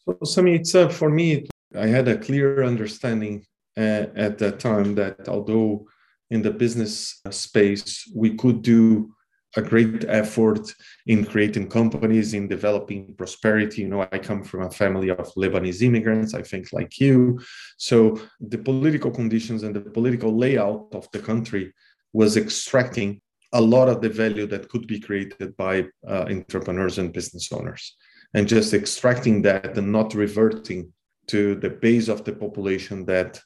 So, 0.05 0.17
Sami, 0.24 0.55
it's 0.55 0.75
uh, 0.75 0.89
for 0.89 1.10
me, 1.10 1.48
I 1.75 1.88
had 1.88 2.08
a 2.08 2.17
clear 2.17 2.63
understanding 2.63 3.46
uh, 3.77 4.08
at 4.15 4.38
that 4.39 4.60
time 4.60 4.96
that 4.96 5.29
although 5.29 5.86
in 6.29 6.41
the 6.41 6.51
business 6.51 7.22
space 7.29 8.12
we 8.15 8.36
could 8.36 8.62
do 8.62 9.13
a 9.55 9.62
great 9.62 10.05
effort 10.08 10.74
in 11.08 11.25
creating 11.25 11.67
companies, 11.69 12.34
in 12.34 12.48
developing 12.48 13.15
prosperity. 13.15 13.81
You 13.81 13.88
know, 13.88 14.08
I 14.12 14.19
come 14.19 14.43
from 14.43 14.62
a 14.63 14.72
family 14.72 15.10
of 15.10 15.34
Lebanese 15.36 15.81
immigrants, 15.81 16.34
I 16.34 16.43
think, 16.43 16.72
like 16.72 17.00
you. 17.00 17.39
So 17.77 18.22
the 18.39 18.60
political 18.60 19.12
conditions 19.12 19.63
and 19.63 19.75
the 19.75 19.81
political 19.81 20.36
layout 20.38 20.89
of 20.93 21.08
the 21.12 21.19
country 21.19 21.74
was 22.13 22.38
extracting 22.38 23.22
a 23.53 23.62
lot 23.62 23.89
of 23.89 24.01
the 24.01 24.10
value 24.10 24.46
that 24.48 24.70
could 24.70 24.88
be 24.88 25.00
created 25.00 25.56
by 25.58 25.86
uh, 26.08 26.25
entrepreneurs 26.29 27.00
and 27.00 27.13
business 27.13 27.51
owners. 27.51 27.96
And 28.34 28.48
just 28.48 28.74
extracting 28.74 29.41
that 29.44 29.77
and 29.77 29.91
not 29.91 30.13
reverting 30.13 30.94
to 31.27 31.56
the 31.56 31.70
base 31.70 32.08
of 32.08 32.24
the 32.24 32.34
population 32.34 33.06
that 33.06 33.41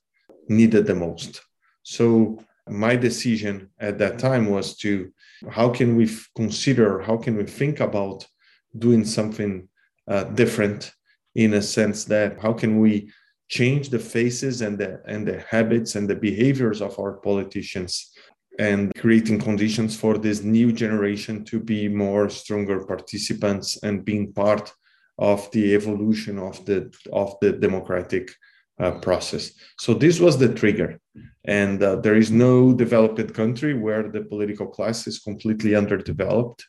needed 0.50 0.86
the 0.86 0.96
most. 0.96 1.42
So 1.84 2.40
my 2.68 2.96
decision 2.96 3.70
at 3.80 3.98
that 4.00 4.20
time 4.20 4.50
was 4.50 4.78
to 4.78 5.12
how 5.50 5.70
can 5.70 5.96
we 5.96 6.06
f- 6.06 6.30
consider 6.36 7.02
how 7.02 7.18
can 7.18 7.36
we 7.36 7.44
think 7.44 7.80
about 7.82 8.26
doing 8.78 9.04
something 9.04 9.68
uh, 10.08 10.24
different 10.24 10.94
in 11.36 11.56
a 11.56 11.62
sense 11.62 12.06
that 12.06 12.40
how 12.40 12.54
can 12.54 12.80
we 12.80 13.12
change 13.50 13.90
the 13.90 14.00
faces 14.00 14.62
and 14.62 14.78
the 14.78 15.02
and 15.06 15.28
the 15.28 15.40
habits 15.42 15.96
and 15.96 16.10
the 16.10 16.16
behaviors 16.16 16.82
of 16.82 16.98
our 17.00 17.14
politicians 17.14 18.13
and 18.60 18.94
creating 18.96 19.40
conditions 19.40 19.96
for 19.96 20.18
this 20.18 20.44
new 20.44 20.72
generation 20.72 21.44
to 21.46 21.60
be 21.60 21.88
more 21.88 22.30
stronger 22.30 22.86
participants 22.86 23.82
and 23.84 24.06
being 24.06 24.32
part 24.34 24.72
of 25.18 25.50
the 25.52 25.74
evolution 25.74 26.40
of 26.40 26.64
the 26.66 26.94
of 27.12 27.36
the 27.42 27.52
democratic 27.52 28.32
uh, 28.80 28.92
process. 28.92 29.52
So 29.78 29.94
this 29.94 30.20
was 30.20 30.38
the 30.38 30.54
trigger. 30.54 31.00
And 31.46 31.82
uh, 31.84 31.98
there 31.98 32.16
is 32.16 32.32
no 32.32 32.74
developed 32.74 33.34
country 33.34 33.74
where 33.74 34.04
the 34.10 34.22
political 34.22 34.68
class 34.68 35.08
is 35.08 35.20
completely 35.20 35.76
underdeveloped. 35.76 36.66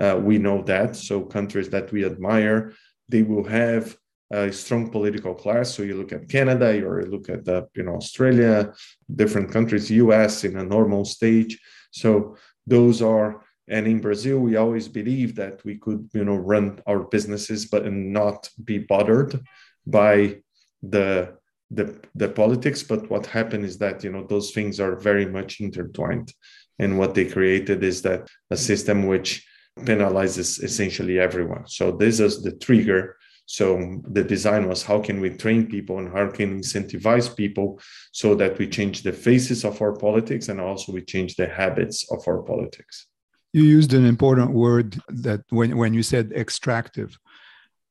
Uh, 0.00 0.20
we 0.22 0.38
know 0.38 0.62
that. 0.62 0.94
So 0.96 1.22
countries 1.22 1.70
that 1.70 1.90
we 1.90 2.04
admire, 2.04 2.74
they 3.08 3.22
will 3.22 3.44
have 3.44 3.96
a 4.30 4.52
strong 4.52 4.90
political 4.90 5.34
class. 5.34 5.74
So 5.74 5.82
you 5.82 5.94
look 5.94 6.12
at 6.12 6.28
Canada, 6.28 6.66
or 6.86 7.00
you 7.00 7.06
look 7.06 7.28
at 7.28 7.44
the, 7.44 7.66
you 7.74 7.82
know 7.82 7.96
Australia, 7.96 8.72
different 9.14 9.50
countries, 9.50 9.90
U.S. 9.90 10.44
in 10.44 10.56
a 10.56 10.64
normal 10.64 11.04
stage. 11.04 11.58
So 11.90 12.36
those 12.66 13.00
are, 13.00 13.42
and 13.68 13.86
in 13.86 14.00
Brazil, 14.00 14.38
we 14.40 14.56
always 14.56 14.88
believe 14.88 15.34
that 15.36 15.64
we 15.64 15.78
could 15.78 16.08
you 16.12 16.24
know 16.24 16.36
run 16.36 16.80
our 16.86 17.00
businesses, 17.00 17.66
but 17.66 17.90
not 17.92 18.48
be 18.62 18.78
bothered 18.78 19.40
by 19.86 20.38
the 20.82 21.36
the 21.70 21.98
the 22.14 22.28
politics. 22.28 22.82
But 22.82 23.08
what 23.10 23.26
happened 23.26 23.64
is 23.64 23.78
that 23.78 24.04
you 24.04 24.12
know 24.12 24.24
those 24.24 24.50
things 24.50 24.78
are 24.78 24.96
very 24.96 25.26
much 25.26 25.60
intertwined, 25.60 26.32
and 26.78 26.98
what 26.98 27.14
they 27.14 27.24
created 27.24 27.82
is 27.82 28.02
that 28.02 28.28
a 28.50 28.56
system 28.56 29.06
which 29.06 29.46
penalizes 29.78 30.62
essentially 30.62 31.18
everyone. 31.18 31.66
So 31.66 31.92
this 31.92 32.20
is 32.20 32.42
the 32.42 32.52
trigger 32.52 33.16
so 33.50 33.98
the 34.06 34.22
design 34.22 34.68
was 34.68 34.82
how 34.82 35.00
can 35.00 35.20
we 35.22 35.30
train 35.30 35.66
people 35.66 35.98
and 35.98 36.12
how 36.12 36.28
can 36.28 36.56
we 36.56 36.60
incentivize 36.60 37.34
people 37.34 37.80
so 38.12 38.34
that 38.34 38.58
we 38.58 38.68
change 38.68 39.02
the 39.02 39.12
faces 39.12 39.64
of 39.64 39.80
our 39.80 39.94
politics 39.94 40.50
and 40.50 40.60
also 40.60 40.92
we 40.92 41.00
change 41.00 41.34
the 41.36 41.48
habits 41.48 42.04
of 42.12 42.22
our 42.28 42.42
politics. 42.42 43.06
You 43.54 43.62
used 43.62 43.94
an 43.94 44.04
important 44.04 44.50
word 44.50 45.00
that 45.08 45.40
when, 45.48 45.78
when 45.78 45.94
you 45.94 46.02
said 46.02 46.30
extractive. 46.32 47.18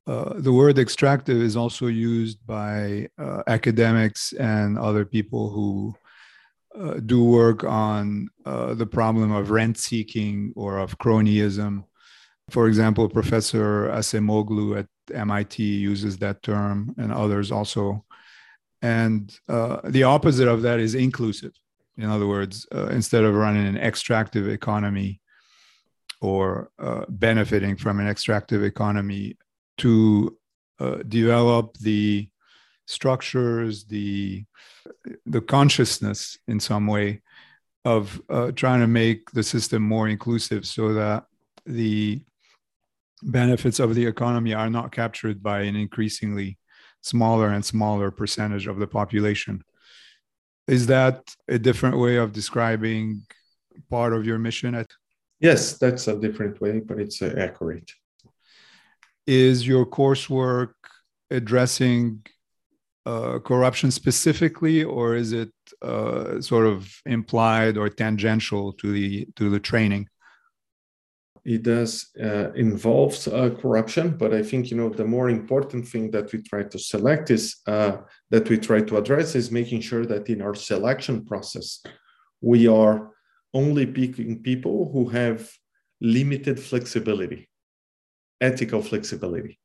Uh, 0.05 0.33
the 0.35 0.53
word 0.53 0.77
extractive 0.77 1.41
is 1.41 1.57
also 1.57 1.87
used 1.87 2.37
by 2.45 3.09
uh, 3.17 3.41
academics 3.47 4.33
and 4.33 4.77
other 4.77 5.05
people 5.05 5.49
who 5.49 5.95
uh, 6.79 6.99
do 7.03 7.23
work 7.23 7.63
on 7.63 8.29
uh, 8.45 8.75
the 8.75 8.85
problem 8.85 9.31
of 9.31 9.49
rent 9.49 9.79
seeking 9.79 10.53
or 10.55 10.77
of 10.77 10.99
cronyism. 10.99 11.83
For 12.51 12.67
example, 12.67 13.09
Professor 13.09 13.89
Acemoglu 13.89 14.77
at 14.77 14.87
MIT 15.13 15.63
uses 15.63 16.17
that 16.17 16.43
term, 16.43 16.93
and 16.97 17.11
others 17.11 17.51
also. 17.51 18.05
And 18.81 19.33
uh, 19.49 19.81
the 19.83 20.03
opposite 20.03 20.47
of 20.47 20.61
that 20.61 20.79
is 20.79 20.95
inclusive. 20.95 21.53
In 21.97 22.05
other 22.05 22.27
words, 22.27 22.67
uh, 22.73 22.87
instead 22.87 23.23
of 23.23 23.33
running 23.33 23.65
an 23.65 23.77
extractive 23.77 24.47
economy 24.47 25.19
or 26.21 26.69
uh, 26.79 27.05
benefiting 27.09 27.75
from 27.75 27.99
an 27.99 28.07
extractive 28.07 28.63
economy, 28.63 29.37
to 29.77 30.37
uh, 30.79 30.97
develop 31.07 31.77
the 31.77 32.29
structures, 32.85 33.85
the 33.85 34.45
the 35.25 35.41
consciousness 35.41 36.37
in 36.47 36.59
some 36.59 36.87
way 36.87 37.21
of 37.85 38.21
uh, 38.29 38.51
trying 38.51 38.81
to 38.81 38.87
make 38.87 39.29
the 39.31 39.43
system 39.43 39.81
more 39.81 40.07
inclusive, 40.07 40.65
so 40.65 40.93
that 40.93 41.25
the 41.65 42.21
benefits 43.27 43.79
of 43.79 43.93
the 43.93 44.05
economy 44.05 44.53
are 44.53 44.69
not 44.69 44.91
captured 44.91 45.43
by 45.43 45.61
an 45.61 45.75
increasingly 45.75 46.57
smaller 47.01 47.49
and 47.49 47.63
smaller 47.63 48.09
percentage 48.09 48.67
of 48.67 48.79
the 48.79 48.87
population. 48.87 49.63
Is 50.67 50.87
that 50.87 51.23
a 51.47 51.59
different 51.59 51.97
way 51.97 52.15
of 52.17 52.33
describing 52.33 53.23
part 53.89 54.13
of 54.13 54.25
your 54.25 54.39
mission? 54.39 54.75
At- 54.75 54.91
yes, 55.39 55.77
that's 55.77 56.07
a 56.07 56.19
different 56.19 56.59
way, 56.59 56.79
but 56.79 56.99
it's 56.99 57.21
uh, 57.21 57.33
accurate. 57.37 57.91
Is 59.25 59.67
your 59.67 59.85
coursework 59.85 60.73
addressing 61.29 62.25
uh, 63.05 63.39
corruption 63.39 63.91
specifically, 63.91 64.83
or 64.83 65.15
is 65.15 65.31
it 65.31 65.51
uh, 65.81 66.41
sort 66.41 66.65
of 66.65 66.89
implied 67.05 67.77
or 67.77 67.89
tangential 67.89 68.73
to 68.73 68.91
the 68.91 69.27
to 69.35 69.49
the 69.49 69.59
training? 69.59 70.07
It 71.53 71.63
does 71.63 71.91
uh, 72.21 72.51
involves 72.53 73.27
uh, 73.27 73.49
corruption 73.61 74.05
but 74.21 74.33
i 74.33 74.43
think 74.43 74.69
you 74.69 74.77
know 74.77 74.89
the 74.89 75.11
more 75.15 75.29
important 75.29 75.87
thing 75.87 76.11
that 76.11 76.31
we 76.31 76.41
try 76.41 76.61
to 76.63 76.77
select 76.77 77.31
is 77.31 77.43
uh, 77.67 77.93
that 78.29 78.49
we 78.49 78.57
try 78.57 78.79
to 78.81 78.97
address 78.97 79.35
is 79.35 79.57
making 79.59 79.81
sure 79.81 80.05
that 80.05 80.29
in 80.29 80.41
our 80.41 80.55
selection 80.55 81.25
process 81.25 81.81
we 82.41 82.67
are 82.67 83.11
only 83.53 83.85
picking 83.85 84.43
people 84.43 84.91
who 84.91 85.07
have 85.07 85.39
limited 86.01 86.59
flexibility 86.59 87.47
ethical 88.41 88.81
flexibility. 88.81 89.59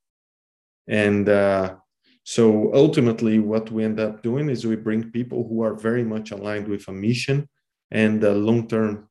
And 0.88 1.28
uh, 1.28 1.76
so 2.24 2.72
ultimately 2.74 3.38
what 3.38 3.70
we 3.70 3.84
end 3.84 4.00
up 4.00 4.22
doing 4.22 4.48
is 4.48 4.66
we 4.66 4.76
bring 4.76 5.10
people 5.10 5.46
who 5.48 5.62
are 5.62 5.74
very 5.74 6.04
much 6.04 6.30
aligned 6.30 6.68
with 6.68 6.86
a 6.88 6.92
mission 6.92 7.48
and 7.90 8.22
a 8.24 8.32
long-term 8.32 9.08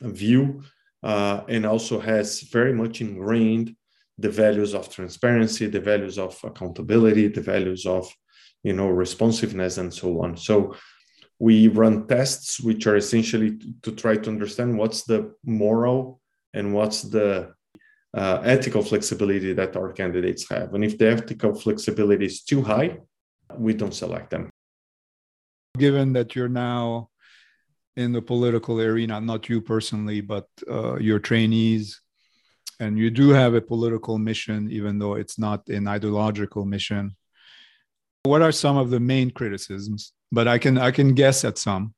view 0.00 0.62
uh, 1.06 1.44
and 1.48 1.64
also 1.64 2.00
has 2.00 2.40
very 2.40 2.72
much 2.72 3.00
ingrained 3.00 3.76
the 4.18 4.28
values 4.28 4.74
of 4.74 4.92
transparency, 4.92 5.66
the 5.66 5.80
values 5.92 6.18
of 6.18 6.36
accountability, 6.42 7.28
the 7.28 7.40
values 7.40 7.86
of 7.86 8.12
you 8.64 8.72
know 8.72 8.88
responsiveness, 8.88 9.78
and 9.78 9.94
so 9.94 10.20
on. 10.20 10.36
So 10.36 10.74
we 11.38 11.68
run 11.68 12.08
tests 12.08 12.60
which 12.60 12.88
are 12.88 12.96
essentially 12.96 13.50
to, 13.82 13.92
try 13.92 14.16
to 14.16 14.30
understand 14.30 14.76
what's 14.76 15.04
the 15.04 15.32
moral 15.44 16.20
and 16.54 16.74
what's 16.74 17.02
the 17.02 17.52
uh, 18.14 18.40
ethical 18.42 18.82
flexibility 18.82 19.52
that 19.52 19.76
our 19.76 19.92
candidates 19.92 20.48
have. 20.50 20.74
And 20.74 20.82
if 20.82 20.98
the 20.98 21.08
ethical 21.10 21.54
flexibility 21.54 22.26
is 22.26 22.42
too 22.42 22.62
high, 22.62 22.98
we 23.56 23.74
don't 23.74 23.94
select 23.94 24.30
them. 24.30 24.50
Given 25.78 26.14
that 26.14 26.34
you're 26.34 26.48
now 26.48 27.10
in 27.96 28.12
the 28.12 28.22
political 28.22 28.80
arena, 28.80 29.20
not 29.20 29.48
you 29.48 29.60
personally, 29.60 30.20
but 30.20 30.46
uh, 30.70 30.96
your 30.96 31.18
trainees. 31.18 32.00
And 32.78 32.98
you 32.98 33.10
do 33.10 33.30
have 33.30 33.54
a 33.54 33.60
political 33.60 34.18
mission, 34.18 34.70
even 34.70 34.98
though 34.98 35.14
it's 35.14 35.38
not 35.38 35.66
an 35.68 35.88
ideological 35.88 36.66
mission. 36.66 37.16
What 38.24 38.42
are 38.42 38.52
some 38.52 38.76
of 38.76 38.90
the 38.90 39.00
main 39.00 39.30
criticisms? 39.30 40.12
But 40.30 40.46
I 40.46 40.58
can 40.58 40.76
I 40.76 40.90
can 40.90 41.14
guess 41.14 41.44
at 41.44 41.56
some. 41.56 41.94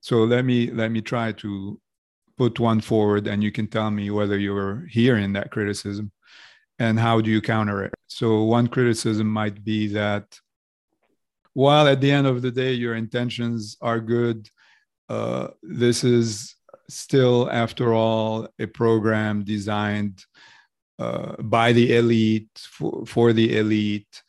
So 0.00 0.24
let 0.24 0.44
me 0.44 0.70
let 0.70 0.90
me 0.90 1.00
try 1.00 1.32
to 1.32 1.80
put 2.36 2.58
one 2.58 2.80
forward, 2.80 3.26
and 3.28 3.42
you 3.42 3.52
can 3.52 3.68
tell 3.68 3.90
me 3.90 4.10
whether 4.10 4.38
you're 4.38 4.86
hearing 4.90 5.32
that 5.34 5.50
criticism 5.50 6.10
and 6.78 6.98
how 6.98 7.20
do 7.20 7.30
you 7.30 7.40
counter 7.40 7.84
it. 7.84 7.94
So 8.08 8.42
one 8.42 8.66
criticism 8.66 9.28
might 9.28 9.64
be 9.64 9.88
that 9.88 10.38
while 11.54 11.86
at 11.88 12.00
the 12.00 12.10
end 12.10 12.26
of 12.26 12.42
the 12.42 12.50
day 12.50 12.72
your 12.72 12.94
intentions 12.94 13.76
are 13.80 14.00
good 14.00 14.48
uh, 15.08 15.48
this 15.62 16.04
is 16.04 16.54
still, 16.88 17.50
after 17.50 17.94
all, 17.94 18.48
a 18.58 18.66
program 18.66 19.44
designed 19.44 20.24
uh, 20.98 21.34
by 21.42 21.72
the 21.72 21.96
elite 21.96 22.50
for, 22.56 23.04
for 23.06 23.32
the 23.32 23.58
elite, 23.58 24.22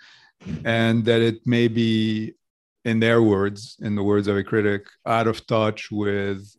and 0.65 1.05
that 1.05 1.21
it 1.21 1.45
may 1.45 1.67
be, 1.67 2.33
in 2.85 2.99
their 2.99 3.21
words, 3.21 3.77
in 3.81 3.95
the 3.95 4.03
words 4.03 4.27
of 4.27 4.37
a 4.37 4.43
critic, 4.43 4.87
out 5.05 5.27
of 5.27 5.45
touch 5.47 5.89
with 5.91 6.55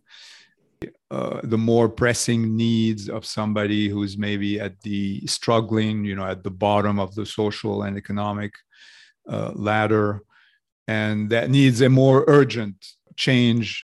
uh, 1.11 1.40
the 1.42 1.59
more 1.59 1.88
pressing 1.88 2.57
needs 2.57 3.09
of 3.09 3.24
somebody 3.24 3.88
who's 3.88 4.16
maybe 4.16 4.61
at 4.61 4.81
the 4.83 5.26
struggling, 5.26 6.04
you 6.04 6.14
know, 6.14 6.26
at 6.26 6.44
the 6.44 6.50
bottom 6.50 6.98
of 6.98 7.14
the 7.14 7.26
social 7.26 7.83
and 7.83 7.96
economic 7.96 8.52
uh, 9.28 9.52
ladder, 9.54 10.22
and 10.87 11.31
that 11.31 11.50
needs 11.50 11.81
a 11.81 11.88
more 11.88 12.24
urgent 12.28 12.76
change 13.16 13.85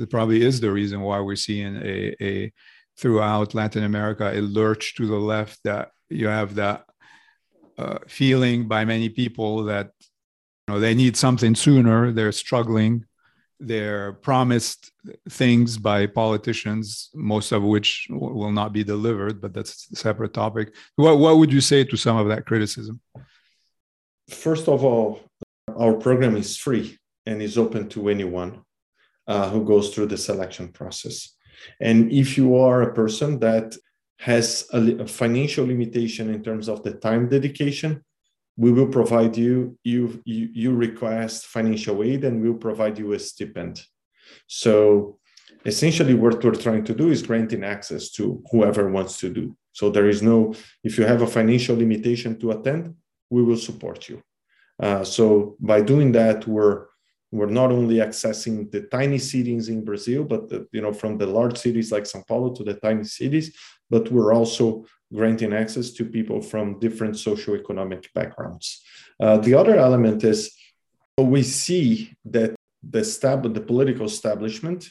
it 0.00 0.10
probably 0.10 0.42
is 0.42 0.60
the 0.60 0.70
reason 0.70 1.00
why 1.00 1.20
we're 1.20 1.36
seeing 1.36 1.76
a, 1.76 2.14
a 2.20 2.52
throughout 2.96 3.54
Latin 3.54 3.84
America 3.84 4.30
a 4.32 4.40
lurch 4.40 4.94
to 4.96 5.06
the 5.06 5.16
left 5.16 5.60
that 5.64 5.90
you 6.08 6.26
have 6.28 6.54
that 6.54 6.84
uh, 7.78 7.98
feeling 8.06 8.68
by 8.68 8.84
many 8.84 9.08
people 9.08 9.64
that 9.64 9.90
you 10.68 10.74
know 10.74 10.80
they 10.80 10.94
need 10.94 11.16
something 11.16 11.54
sooner. 11.54 12.12
They're 12.12 12.32
struggling. 12.32 13.04
They're 13.60 14.12
promised 14.12 14.92
things 15.28 15.78
by 15.78 16.06
politicians 16.06 17.10
most 17.14 17.52
of 17.52 17.62
which 17.62 18.06
will 18.10 18.52
not 18.52 18.72
be 18.72 18.84
delivered 18.84 19.40
but 19.40 19.54
that's 19.54 19.90
a 19.92 19.96
separate 19.96 20.34
topic. 20.34 20.74
What, 20.96 21.18
what 21.18 21.38
would 21.38 21.52
you 21.52 21.60
say 21.60 21.84
to 21.84 21.96
some 21.96 22.16
of 22.16 22.28
that 22.28 22.46
criticism? 22.46 23.00
First 24.28 24.68
of 24.68 24.84
all 24.84 25.20
our 25.78 25.94
program 25.94 26.36
is 26.36 26.56
free 26.56 26.98
and 27.26 27.40
is 27.40 27.56
open 27.56 27.88
to 27.90 28.08
anyone 28.08 28.62
uh, 29.26 29.48
who 29.50 29.64
goes 29.64 29.94
through 29.94 30.06
the 30.06 30.16
selection 30.16 30.68
process. 30.68 31.34
And 31.80 32.12
if 32.12 32.36
you 32.36 32.56
are 32.56 32.82
a 32.82 32.94
person 32.94 33.38
that 33.40 33.76
has 34.18 34.66
a, 34.72 35.02
a, 35.02 35.06
financial 35.06 35.66
limitation 35.66 36.32
in 36.32 36.42
terms 36.42 36.68
of 36.68 36.82
the 36.82 36.92
time 36.92 37.28
dedication, 37.28 38.04
we 38.56 38.70
will 38.70 38.86
provide 38.86 39.36
you, 39.36 39.76
you, 39.82 40.22
you, 40.24 40.72
request 40.72 41.46
financial 41.46 42.02
aid 42.04 42.24
and 42.24 42.40
we'll 42.40 42.54
provide 42.54 42.98
you 42.98 43.12
a 43.12 43.18
stipend. 43.18 43.82
So 44.46 45.18
essentially 45.64 46.14
what 46.14 46.42
we're 46.44 46.54
trying 46.54 46.84
to 46.84 46.94
do 46.94 47.10
is 47.10 47.22
granting 47.22 47.64
access 47.64 48.10
to 48.12 48.42
whoever 48.50 48.88
wants 48.90 49.18
to 49.20 49.30
do. 49.32 49.56
So 49.72 49.90
there 49.90 50.08
is 50.08 50.22
no, 50.22 50.54
if 50.84 50.96
you 50.98 51.04
have 51.04 51.22
a 51.22 51.26
financial 51.26 51.76
limitation 51.76 52.38
to 52.40 52.52
attend, 52.52 52.94
we 53.30 53.42
will 53.42 53.56
support 53.56 54.08
you. 54.08 54.22
Uh, 54.80 55.02
so 55.02 55.56
by 55.60 55.80
doing 55.80 56.12
that, 56.12 56.46
we're 56.46 56.86
we're 57.34 57.56
not 57.62 57.72
only 57.72 57.96
accessing 57.96 58.70
the 58.70 58.82
tiny 58.82 59.18
cities 59.18 59.68
in 59.68 59.84
Brazil, 59.84 60.22
but 60.22 60.48
the, 60.48 60.58
you 60.72 60.80
know 60.80 60.92
from 60.92 61.18
the 61.18 61.26
large 61.26 61.58
cities 61.58 61.90
like 61.90 62.04
São 62.04 62.22
Paulo 62.28 62.54
to 62.54 62.62
the 62.62 62.74
tiny 62.74 63.04
cities, 63.04 63.46
but 63.90 64.10
we're 64.12 64.32
also 64.32 64.86
granting 65.12 65.52
access 65.52 65.90
to 65.96 66.04
people 66.04 66.40
from 66.40 66.78
different 66.78 67.14
socioeconomic 67.14 68.02
backgrounds. 68.14 68.66
Uh, 69.20 69.36
the 69.38 69.54
other 69.54 69.76
element 69.76 70.22
is 70.22 70.40
we 71.18 71.42
see 71.42 72.12
that 72.24 72.54
the 72.82 73.04
stab, 73.04 73.42
the 73.52 73.60
political 73.60 74.06
establishment 74.06 74.90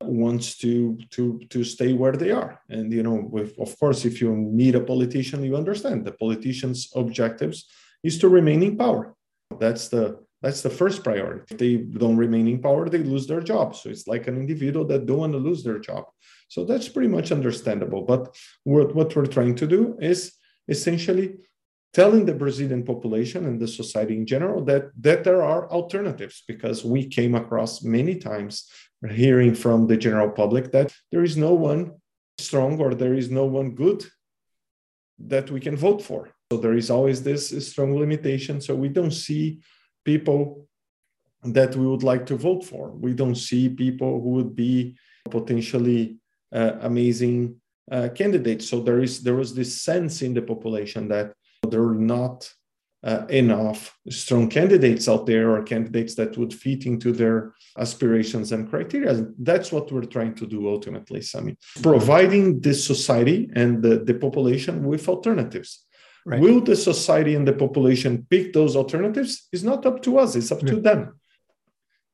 wants 0.00 0.56
to 0.58 0.98
to 1.10 1.40
to 1.50 1.62
stay 1.62 1.92
where 1.92 2.16
they 2.22 2.32
are 2.32 2.60
and 2.68 2.92
you 2.92 3.04
know 3.04 3.18
with, 3.34 3.56
of 3.60 3.70
course 3.78 4.04
if 4.04 4.20
you 4.20 4.34
meet 4.34 4.74
a 4.74 4.80
politician 4.80 5.44
you 5.44 5.54
understand 5.56 6.04
the 6.04 6.16
politician's 6.24 6.90
objectives 6.96 7.66
is 8.02 8.18
to 8.18 8.28
remain 8.28 8.60
in 8.64 8.76
power 8.76 9.14
that's 9.60 9.86
the 9.88 10.18
that's 10.42 10.60
the 10.60 10.70
first 10.70 11.04
priority. 11.04 11.44
If 11.50 11.58
they 11.58 11.76
don't 11.76 12.16
remain 12.16 12.48
in 12.48 12.60
power, 12.60 12.88
they 12.88 12.98
lose 12.98 13.26
their 13.26 13.40
job. 13.40 13.76
So 13.76 13.90
it's 13.90 14.08
like 14.08 14.26
an 14.26 14.36
individual 14.36 14.84
that 14.86 15.06
don't 15.06 15.18
want 15.18 15.32
to 15.32 15.38
lose 15.38 15.62
their 15.62 15.78
job. 15.78 16.04
So 16.48 16.64
that's 16.64 16.88
pretty 16.88 17.08
much 17.08 17.30
understandable. 17.30 18.02
But 18.02 18.36
what, 18.64 18.94
what 18.94 19.14
we're 19.14 19.26
trying 19.26 19.54
to 19.56 19.66
do 19.66 19.96
is 20.00 20.32
essentially 20.68 21.36
telling 21.94 22.24
the 22.26 22.34
Brazilian 22.34 22.82
population 22.82 23.46
and 23.46 23.60
the 23.60 23.68
society 23.68 24.16
in 24.16 24.26
general 24.26 24.64
that, 24.64 24.90
that 25.00 25.24
there 25.24 25.42
are 25.42 25.70
alternatives 25.70 26.42
because 26.48 26.84
we 26.84 27.06
came 27.06 27.34
across 27.34 27.82
many 27.82 28.16
times 28.16 28.68
hearing 29.10 29.54
from 29.54 29.86
the 29.86 29.96
general 29.96 30.30
public 30.30 30.72
that 30.72 30.92
there 31.10 31.22
is 31.22 31.36
no 31.36 31.54
one 31.54 31.92
strong 32.38 32.80
or 32.80 32.94
there 32.94 33.14
is 33.14 33.30
no 33.30 33.44
one 33.44 33.74
good 33.74 34.04
that 35.18 35.50
we 35.50 35.60
can 35.60 35.76
vote 35.76 36.02
for. 36.02 36.30
So 36.50 36.58
there 36.58 36.74
is 36.74 36.90
always 36.90 37.22
this 37.22 37.48
strong 37.68 37.96
limitation. 37.96 38.60
So 38.60 38.74
we 38.74 38.88
don't 38.88 39.12
see 39.12 39.60
people 40.04 40.66
that 41.44 41.74
we 41.74 41.86
would 41.86 42.02
like 42.02 42.24
to 42.26 42.36
vote 42.36 42.64
for. 42.64 42.90
We 42.90 43.14
don't 43.14 43.34
see 43.34 43.68
people 43.68 44.20
who 44.20 44.30
would 44.30 44.54
be 44.54 44.96
potentially 45.30 46.18
uh, 46.52 46.72
amazing 46.82 47.56
uh, 47.90 48.08
candidates. 48.14 48.68
So 48.68 48.80
there 48.80 49.00
is 49.00 49.22
there 49.22 49.34
was 49.34 49.54
this 49.54 49.82
sense 49.82 50.22
in 50.22 50.34
the 50.34 50.42
population 50.42 51.08
that 51.08 51.32
there 51.68 51.82
are 51.82 51.94
not 51.94 52.48
uh, 53.04 53.26
enough 53.28 53.96
strong 54.08 54.48
candidates 54.48 55.08
out 55.08 55.26
there 55.26 55.50
or 55.50 55.62
candidates 55.62 56.14
that 56.14 56.36
would 56.38 56.54
fit 56.54 56.86
into 56.86 57.12
their 57.12 57.52
aspirations 57.78 58.52
and 58.52 58.70
criteria. 58.70 59.26
That's 59.38 59.72
what 59.72 59.90
we're 59.90 60.04
trying 60.04 60.34
to 60.36 60.46
do 60.46 60.68
ultimately, 60.68 61.20
Sami. 61.20 61.56
Providing 61.82 62.60
the 62.60 62.74
society 62.74 63.50
and 63.54 63.82
the, 63.82 63.98
the 63.98 64.14
population 64.14 64.84
with 64.84 65.08
alternatives. 65.08 65.84
Right. 66.24 66.40
Will 66.40 66.60
the 66.60 66.76
society 66.76 67.34
and 67.34 67.46
the 67.46 67.52
population 67.52 68.26
pick 68.30 68.52
those 68.52 68.76
alternatives? 68.76 69.48
It's 69.52 69.64
not 69.64 69.84
up 69.86 70.02
to 70.02 70.18
us, 70.18 70.36
it's 70.36 70.52
up 70.52 70.60
to 70.60 70.80
them. 70.80 71.18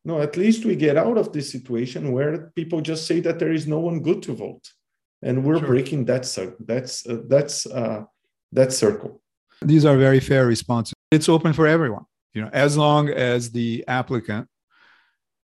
No, 0.04 0.22
at 0.22 0.36
least 0.36 0.64
we 0.64 0.76
get 0.76 0.96
out 0.96 1.18
of 1.18 1.32
this 1.32 1.50
situation 1.50 2.12
where 2.12 2.50
people 2.56 2.80
just 2.80 3.06
say 3.06 3.20
that 3.20 3.38
there 3.38 3.52
is 3.52 3.66
no 3.66 3.80
one 3.80 4.00
good 4.00 4.22
to 4.22 4.32
vote. 4.32 4.66
And 5.20 5.44
we're 5.44 5.58
sure. 5.58 5.66
breaking 5.66 6.06
that 6.06 6.24
circle. 6.24 6.64
That's 6.64 7.04
uh, 7.06 7.22
that's 7.26 7.66
uh, 7.66 8.04
that 8.52 8.72
circle. 8.72 9.20
These 9.60 9.84
are 9.84 9.96
very 9.96 10.20
fair 10.20 10.46
responses. 10.46 10.94
It's 11.10 11.28
open 11.28 11.52
for 11.52 11.66
everyone, 11.66 12.04
you 12.34 12.42
know, 12.42 12.50
as 12.52 12.76
long 12.76 13.08
as 13.08 13.50
the 13.50 13.84
applicant 13.88 14.48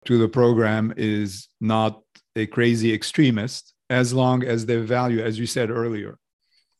to 0.05 0.17
the 0.17 0.27
program 0.27 0.93
is 0.97 1.47
not 1.61 2.01
a 2.35 2.47
crazy 2.47 2.93
extremist, 2.93 3.73
as 3.89 4.13
long 4.13 4.43
as 4.43 4.65
they 4.65 4.77
value, 4.77 5.21
as 5.21 5.39
you 5.39 5.45
said 5.45 5.69
earlier, 5.69 6.17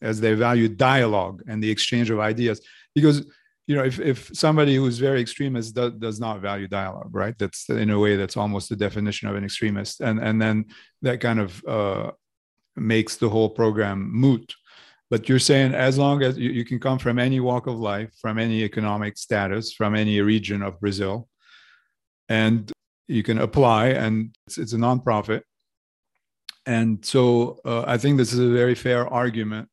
as 0.02 0.20
they 0.20 0.34
value 0.34 0.68
dialogue 0.68 1.44
and 1.48 1.64
the 1.64 1.70
exchange 1.70 2.10
of 2.10 2.20
ideas. 2.20 2.62
Because 2.96 3.26
you 3.68 3.76
know 3.76 3.84
if, 3.84 4.00
if 4.00 4.30
somebody 4.34 4.76
who's 4.76 4.98
very 4.98 5.22
extremist 5.22 5.76
does, 5.76 5.94
does 5.94 6.20
not 6.20 6.42
value 6.42 6.68
dialogue 6.68 7.12
right? 7.14 7.38
That's 7.38 7.70
in 7.70 7.90
a 7.90 8.00
way 8.00 8.16
that's 8.16 8.38
almost 8.38 8.70
the 8.70 8.76
definition 8.76 9.30
of 9.30 9.36
an 9.36 9.44
extremist. 9.44 10.02
And 10.02 10.20
and 10.20 10.42
then 10.42 10.66
that 11.02 11.22
kind 11.22 11.40
of 11.40 11.64
uh, 11.66 12.12
makes 12.76 13.16
the 13.18 13.30
whole 13.30 13.50
program 13.50 14.12
moot. 14.12 14.54
But 15.10 15.28
you're 15.28 15.40
saying 15.40 15.74
as 15.74 15.98
long 15.98 16.24
as 16.24 16.38
you, 16.38 16.52
you 16.52 16.64
can 16.64 16.80
come 16.80 16.98
from 16.98 17.20
any 17.20 17.42
walk 17.42 17.68
of 17.68 17.78
life 17.78 18.12
from 18.22 18.40
any 18.40 18.64
economic 18.64 19.18
status 19.18 19.74
from 19.74 19.94
any 19.94 20.22
region 20.22 20.62
of 20.62 20.80
brazil 20.80 21.28
and 22.30 22.72
you 23.08 23.24
can 23.24 23.40
apply 23.40 23.88
and 23.88 24.34
it's, 24.48 24.58
it's 24.58 24.72
a 24.72 24.78
nonprofit. 24.78 25.42
And 26.66 27.04
so 27.04 27.60
uh, 27.66 27.84
i 27.88 27.98
think 27.98 28.18
this 28.18 28.32
is 28.32 28.40
a 28.40 28.50
very 28.50 28.76
fair 28.76 29.08
argument 29.08 29.68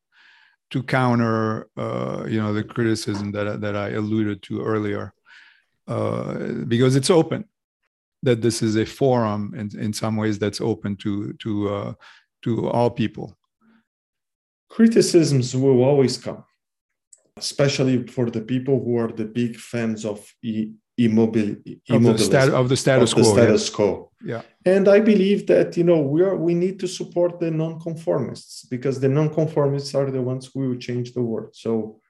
to 0.71 0.83
counter 0.83 1.69
uh, 1.77 2.25
you 2.29 2.41
know 2.41 2.53
the 2.53 2.65
criticism 2.65 3.33
that 3.33 3.61
that 3.61 3.77
I 3.77 3.91
alluded 3.91 4.43
to 4.45 4.63
earlier, 4.63 5.15
uh, 5.87 6.35
because 6.67 6.97
it's 6.97 7.11
open, 7.11 7.45
that 8.23 8.43
this 8.43 8.63
is 8.63 8.77
a 8.77 8.85
forum 8.85 9.55
in, 9.57 9.71
in 9.79 9.93
some 9.93 10.17
ways 10.17 10.39
that's 10.39 10.61
open 10.61 10.97
to 10.97 11.33
to 11.35 11.69
uh, 11.69 11.93
to 12.43 12.69
all 12.69 12.91
people. 12.91 13.37
Criticisms 14.69 15.57
will 15.57 15.83
always 15.83 16.19
come, 16.19 16.45
especially 17.37 18.07
for 18.07 18.31
the 18.31 18.43
people 18.43 18.83
who 18.85 18.99
are 18.99 19.11
the 19.11 19.25
big 19.25 19.57
fans 19.57 20.05
of 20.05 20.21
e- 20.43 20.73
immobil- 20.99 21.57
of, 21.91 22.03
the 22.03 22.19
stat- 22.19 22.51
of 22.51 22.69
the 22.69 22.77
status 22.77 23.13
of 23.13 23.19
quo. 23.19 23.25
The 23.25 23.41
status 23.41 23.69
yeah. 23.69 23.77
quo. 23.77 24.11
Yeah. 24.25 24.43
And 24.65 24.89
I 24.89 25.01
believe 25.01 25.47
that 25.47 25.77
you 25.77 25.85
know 25.85 26.01
we 26.01 26.23
are 26.23 26.37
we 26.37 26.55
need 26.55 26.81
to 26.81 26.89
support 26.89 27.39
the 27.39 27.51
nonconformists 27.51 28.65
because 28.65 28.99
the 29.01 29.09
nonconformists 29.09 29.95
are 29.95 30.11
the 30.11 30.23
ones 30.23 30.51
who 30.53 30.61
will 30.61 30.77
change 30.77 31.13
the 31.13 31.23
world. 31.23 31.51
So 31.55 32.01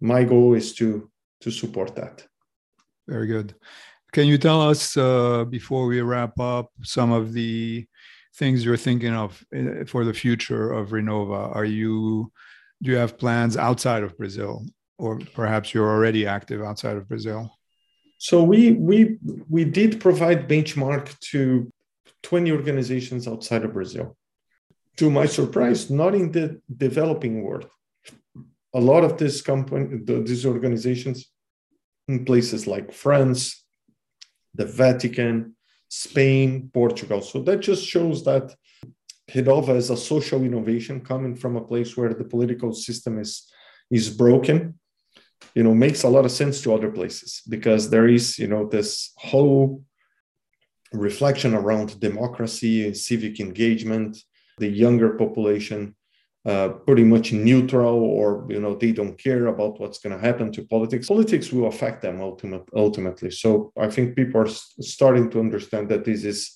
my 0.00 0.24
goal 0.24 0.54
is 0.54 0.74
to 0.74 1.10
to 1.40 1.50
support 1.50 1.94
that. 1.96 2.26
Very 3.08 3.26
good. 3.26 3.54
Can 4.12 4.26
you 4.28 4.38
tell 4.38 4.60
us 4.60 4.96
uh, 4.96 5.44
before 5.44 5.86
we 5.86 6.00
wrap 6.00 6.38
up 6.38 6.70
some 6.82 7.10
of 7.10 7.32
the 7.32 7.86
things 8.36 8.64
you're 8.64 8.76
thinking 8.76 9.14
of 9.14 9.44
uh, 9.56 9.84
for 9.86 10.04
the 10.04 10.14
future 10.14 10.72
of 10.72 10.90
Renova? 10.90 11.54
Are 11.56 11.64
you 11.64 12.30
do 12.82 12.90
you 12.90 12.96
have 12.96 13.18
plans 13.18 13.56
outside 13.56 14.02
of 14.02 14.16
Brazil, 14.18 14.66
or 14.98 15.18
perhaps 15.34 15.72
you're 15.72 15.90
already 15.90 16.26
active 16.26 16.62
outside 16.62 16.96
of 16.96 17.08
Brazil? 17.08 17.50
So 18.28 18.42
we 18.42 18.72
we 18.72 19.18
we 19.50 19.64
did 19.66 20.00
provide 20.00 20.48
benchmark 20.48 21.04
to 21.32 21.70
20 22.22 22.52
organizations 22.52 23.28
outside 23.28 23.64
of 23.66 23.74
Brazil. 23.74 24.16
To 24.96 25.10
my 25.10 25.26
surprise, 25.26 25.90
not 25.90 26.14
in 26.14 26.32
the 26.32 26.58
developing 26.74 27.42
world. 27.42 27.68
A 28.72 28.80
lot 28.80 29.04
of 29.04 29.18
these 29.18 29.42
company, 29.42 30.00
these 30.06 30.46
organizations 30.46 31.30
in 32.08 32.24
places 32.24 32.66
like 32.66 32.94
France, 32.94 33.62
the 34.54 34.64
Vatican, 34.64 35.54
Spain, 35.90 36.70
Portugal. 36.72 37.20
So 37.20 37.42
that 37.42 37.60
just 37.60 37.84
shows 37.84 38.24
that 38.24 38.54
Renova 39.32 39.76
is 39.76 39.90
a 39.90 39.98
social 39.98 40.42
innovation 40.42 41.02
coming 41.02 41.36
from 41.36 41.56
a 41.56 41.66
place 41.70 41.94
where 41.94 42.14
the 42.14 42.24
political 42.24 42.72
system 42.72 43.18
is, 43.18 43.52
is 43.90 44.08
broken 44.08 44.78
you 45.54 45.62
know 45.62 45.74
makes 45.74 46.02
a 46.02 46.08
lot 46.08 46.24
of 46.24 46.30
sense 46.30 46.60
to 46.62 46.74
other 46.74 46.90
places 46.90 47.42
because 47.48 47.90
there 47.90 48.08
is 48.08 48.38
you 48.38 48.46
know 48.46 48.66
this 48.68 49.12
whole 49.16 49.82
reflection 50.92 51.54
around 51.54 51.98
democracy 52.00 52.86
and 52.86 52.96
civic 52.96 53.40
engagement 53.40 54.16
the 54.58 54.68
younger 54.68 55.10
population 55.10 55.94
uh, 56.46 56.68
pretty 56.86 57.04
much 57.04 57.32
neutral 57.32 57.98
or 58.04 58.46
you 58.50 58.60
know 58.60 58.74
they 58.74 58.92
don't 58.92 59.16
care 59.16 59.46
about 59.46 59.80
what's 59.80 59.98
going 59.98 60.14
to 60.14 60.22
happen 60.22 60.52
to 60.52 60.62
politics. 60.66 61.08
Politics 61.08 61.50
will 61.50 61.68
affect 61.68 62.02
them 62.02 62.20
ultimate, 62.20 62.64
ultimately. 62.74 63.30
So 63.30 63.72
i 63.78 63.88
think 63.88 64.14
people 64.14 64.42
are 64.42 64.48
starting 64.80 65.30
to 65.30 65.40
understand 65.40 65.88
that 65.88 66.04
this 66.04 66.22
is 66.22 66.54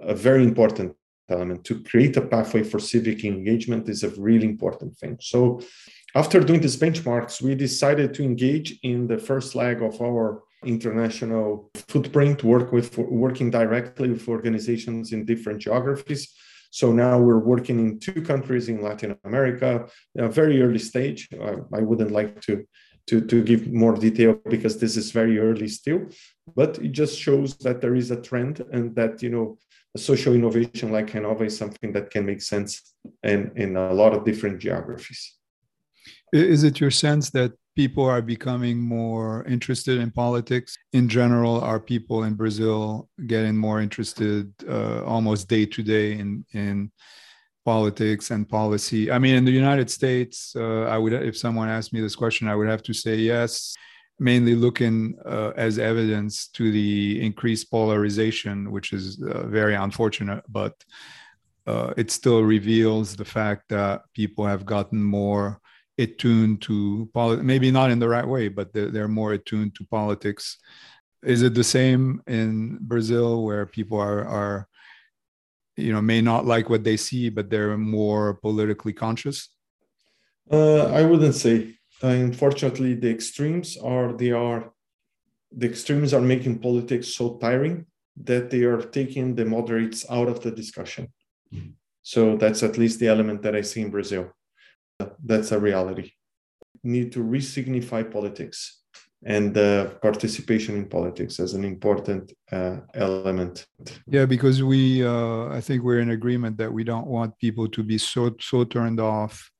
a 0.00 0.14
very 0.14 0.42
important 0.42 0.94
element. 1.28 1.64
To 1.64 1.82
create 1.82 2.16
a 2.16 2.22
pathway 2.22 2.62
for 2.62 2.78
civic 2.78 3.24
engagement 3.24 3.88
is 3.88 4.02
a 4.04 4.10
really 4.10 4.46
important 4.46 4.96
thing. 4.96 5.18
So 5.20 5.60
after 6.16 6.40
doing 6.40 6.62
these 6.62 6.78
benchmarks, 6.78 7.42
we 7.42 7.54
decided 7.54 8.14
to 8.14 8.24
engage 8.24 8.78
in 8.82 9.06
the 9.06 9.18
first 9.18 9.54
leg 9.54 9.82
of 9.82 10.00
our 10.00 10.42
international 10.64 11.70
footprint, 11.88 12.42
work 12.42 12.72
with 12.72 12.96
working 12.96 13.50
directly 13.50 14.08
with 14.08 14.26
organizations 14.26 15.12
in 15.12 15.26
different 15.26 15.60
geographies. 15.60 16.34
So 16.70 16.90
now 16.90 17.18
we're 17.18 17.44
working 17.54 17.78
in 17.78 17.98
two 18.00 18.22
countries 18.22 18.70
in 18.70 18.80
Latin 18.80 19.14
America, 19.24 19.88
a 20.16 20.28
very 20.28 20.62
early 20.62 20.78
stage. 20.78 21.28
I 21.78 21.80
wouldn't 21.80 22.12
like 22.12 22.40
to, 22.46 22.66
to, 23.08 23.20
to 23.20 23.44
give 23.44 23.70
more 23.70 23.94
detail 23.94 24.40
because 24.48 24.78
this 24.78 24.96
is 24.96 25.10
very 25.10 25.38
early 25.38 25.68
still, 25.68 26.06
but 26.54 26.78
it 26.78 26.92
just 26.92 27.18
shows 27.18 27.58
that 27.58 27.82
there 27.82 27.94
is 27.94 28.10
a 28.10 28.22
trend 28.22 28.64
and 28.72 28.96
that, 28.96 29.22
you 29.22 29.28
know, 29.28 29.58
a 29.94 29.98
social 29.98 30.34
innovation 30.34 30.90
like 30.92 31.10
Renova 31.10 31.42
is 31.42 31.58
something 31.58 31.92
that 31.92 32.10
can 32.10 32.24
make 32.24 32.40
sense 32.40 32.94
in, 33.22 33.52
in 33.54 33.76
a 33.76 33.92
lot 33.92 34.14
of 34.14 34.24
different 34.24 34.58
geographies. 34.60 35.36
Is 36.36 36.64
it 36.64 36.80
your 36.80 36.90
sense 36.90 37.30
that 37.30 37.52
people 37.74 38.04
are 38.04 38.22
becoming 38.22 38.78
more 38.80 39.44
interested 39.44 39.98
in 39.98 40.10
politics 40.10 40.76
in 40.92 41.08
general? 41.08 41.60
Are 41.60 41.80
people 41.80 42.24
in 42.24 42.34
Brazil 42.34 43.08
getting 43.26 43.56
more 43.56 43.80
interested 43.80 44.52
uh, 44.68 45.04
almost 45.04 45.48
day 45.48 45.66
to 45.66 45.82
day 45.82 46.12
in 46.12 46.44
in 46.52 46.90
politics 47.64 48.30
and 48.30 48.48
policy? 48.48 49.10
I 49.10 49.18
mean, 49.18 49.34
in 49.34 49.44
the 49.44 49.52
United 49.52 49.90
States, 49.90 50.54
uh, 50.56 50.84
I 50.94 50.98
would 50.98 51.12
if 51.12 51.36
someone 51.36 51.68
asked 51.68 51.92
me 51.92 52.00
this 52.00 52.16
question, 52.16 52.48
I 52.48 52.54
would 52.54 52.68
have 52.68 52.82
to 52.84 52.94
say 52.94 53.16
yes. 53.16 53.74
mainly 54.18 54.54
looking 54.54 55.14
uh, 55.26 55.52
as 55.56 55.78
evidence 55.78 56.48
to 56.48 56.72
the 56.72 57.20
increased 57.20 57.70
polarization, 57.70 58.70
which 58.70 58.92
is 58.92 59.22
uh, 59.22 59.46
very 59.46 59.74
unfortunate, 59.74 60.42
but 60.48 60.74
uh, 61.66 61.92
it 61.96 62.10
still 62.10 62.42
reveals 62.42 63.16
the 63.16 63.24
fact 63.24 63.62
that 63.68 64.02
people 64.14 64.46
have 64.46 64.64
gotten 64.64 65.02
more 65.02 65.60
attuned 65.98 66.62
to 66.62 67.08
politics, 67.14 67.44
maybe 67.44 67.70
not 67.70 67.90
in 67.90 67.98
the 67.98 68.08
right 68.08 68.26
way, 68.26 68.48
but 68.48 68.72
they're, 68.72 68.90
they're 68.90 69.08
more 69.08 69.32
attuned 69.32 69.74
to 69.76 69.84
politics. 69.84 70.58
Is 71.22 71.42
it 71.42 71.54
the 71.54 71.64
same 71.64 72.22
in 72.26 72.78
Brazil 72.80 73.44
where 73.44 73.66
people 73.66 73.98
are, 73.98 74.24
are, 74.24 74.68
you 75.76 75.92
know, 75.92 76.02
may 76.02 76.20
not 76.20 76.46
like 76.46 76.68
what 76.68 76.84
they 76.84 76.96
see, 76.96 77.30
but 77.30 77.50
they're 77.50 77.76
more 77.76 78.34
politically 78.34 78.92
conscious? 78.92 79.48
Uh, 80.50 80.84
I 80.86 81.02
wouldn't 81.02 81.34
say. 81.34 81.74
Uh, 82.02 82.08
unfortunately, 82.08 82.94
the 82.94 83.10
extremes 83.10 83.78
are 83.78 84.12
they 84.12 84.30
are 84.30 84.70
the 85.50 85.66
extremes 85.66 86.12
are 86.12 86.20
making 86.20 86.58
politics 86.58 87.08
so 87.14 87.38
tiring 87.38 87.86
that 88.24 88.50
they 88.50 88.62
are 88.64 88.82
taking 88.82 89.34
the 89.34 89.44
moderates 89.44 90.04
out 90.10 90.28
of 90.28 90.40
the 90.40 90.50
discussion. 90.50 91.08
So 92.02 92.36
that's 92.36 92.62
at 92.62 92.78
least 92.78 93.00
the 93.00 93.08
element 93.08 93.42
that 93.42 93.56
I 93.56 93.62
see 93.62 93.80
in 93.80 93.90
Brazil. 93.90 94.30
That's 95.24 95.52
a 95.52 95.58
reality. 95.58 96.12
Need 96.82 97.12
to 97.12 97.20
resignify 97.20 98.10
politics 98.10 98.82
and 99.24 99.56
uh, 99.56 99.86
participation 100.02 100.76
in 100.76 100.88
politics 100.88 101.40
as 101.40 101.54
an 101.54 101.64
important 101.64 102.32
uh, 102.52 102.76
element. 102.94 103.66
Yeah, 104.06 104.26
because 104.26 104.62
we, 104.62 105.04
uh, 105.04 105.48
I 105.48 105.60
think 105.60 105.82
we're 105.82 106.00
in 106.00 106.10
agreement 106.10 106.58
that 106.58 106.72
we 106.72 106.84
don't 106.84 107.06
want 107.06 107.36
people 107.38 107.68
to 107.68 107.82
be 107.82 107.98
so 107.98 108.36
so 108.40 108.64
turned 108.64 109.00
off 109.00 109.50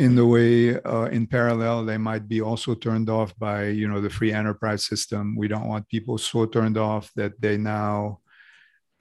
in 0.00 0.16
the 0.16 0.26
way 0.26 0.80
uh, 0.80 1.04
in 1.12 1.26
parallel 1.26 1.84
they 1.84 1.98
might 1.98 2.26
be 2.26 2.40
also 2.40 2.74
turned 2.74 3.10
off 3.10 3.38
by 3.38 3.66
you 3.66 3.86
know 3.86 4.00
the 4.00 4.08
free 4.08 4.32
enterprise 4.32 4.86
system 4.86 5.36
we 5.36 5.46
don't 5.46 5.68
want 5.68 5.86
people 5.88 6.16
so 6.16 6.46
turned 6.46 6.78
off 6.78 7.10
that 7.16 7.38
they 7.38 7.58
now 7.58 8.18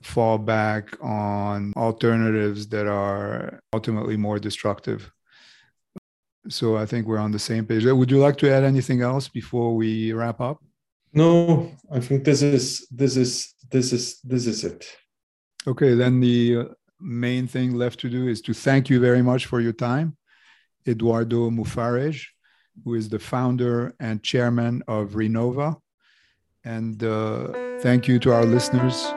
fall 0.02 0.38
back 0.38 0.96
on 1.02 1.74
alternatives 1.76 2.68
that 2.68 2.88
are 2.88 3.60
ultimately 3.74 4.16
more 4.16 4.40
destructive. 4.40 5.12
So 6.48 6.78
i 6.78 6.86
think 6.86 7.06
we're 7.06 7.18
on 7.18 7.32
the 7.32 7.40
same 7.40 7.66
page. 7.66 7.86
Would 7.86 8.12
you 8.12 8.20
like 8.20 8.38
to 8.38 8.52
add 8.52 8.64
anything 8.64 9.02
else 9.02 9.28
before 9.28 9.76
we 9.76 10.14
wrap 10.14 10.40
up? 10.40 10.64
No 11.14 11.72
i 11.92 12.00
think 12.00 12.24
this 12.24 12.42
is 12.42 12.88
this 12.92 13.18
is 13.18 13.54
this 13.72 13.92
is 13.92 14.20
this 14.22 14.48
is 14.48 14.64
it. 14.64 14.86
Okay 15.68 15.94
then 15.96 16.20
the 16.20 16.70
main 17.00 17.48
thing 17.48 17.74
left 17.76 18.00
to 18.00 18.10
do 18.10 18.28
is 18.28 18.42
to 18.42 18.54
thank 18.54 18.90
you 18.90 19.00
very 19.00 19.22
much 19.22 19.46
for 19.46 19.60
your 19.60 19.74
time. 19.74 20.16
Eduardo 20.88 21.50
Mufarej, 21.50 22.26
who 22.84 22.96
is 22.96 23.10
the 23.10 23.20
founder 23.20 23.94
and 24.00 24.24
chairman 24.24 24.82
of 24.88 25.12
Renova. 25.12 25.78
And 26.64 27.04
uh, 27.04 27.80
thank 27.80 28.08
you 28.08 28.20
to 28.20 28.34
our 28.34 28.46
listeners 28.46 29.14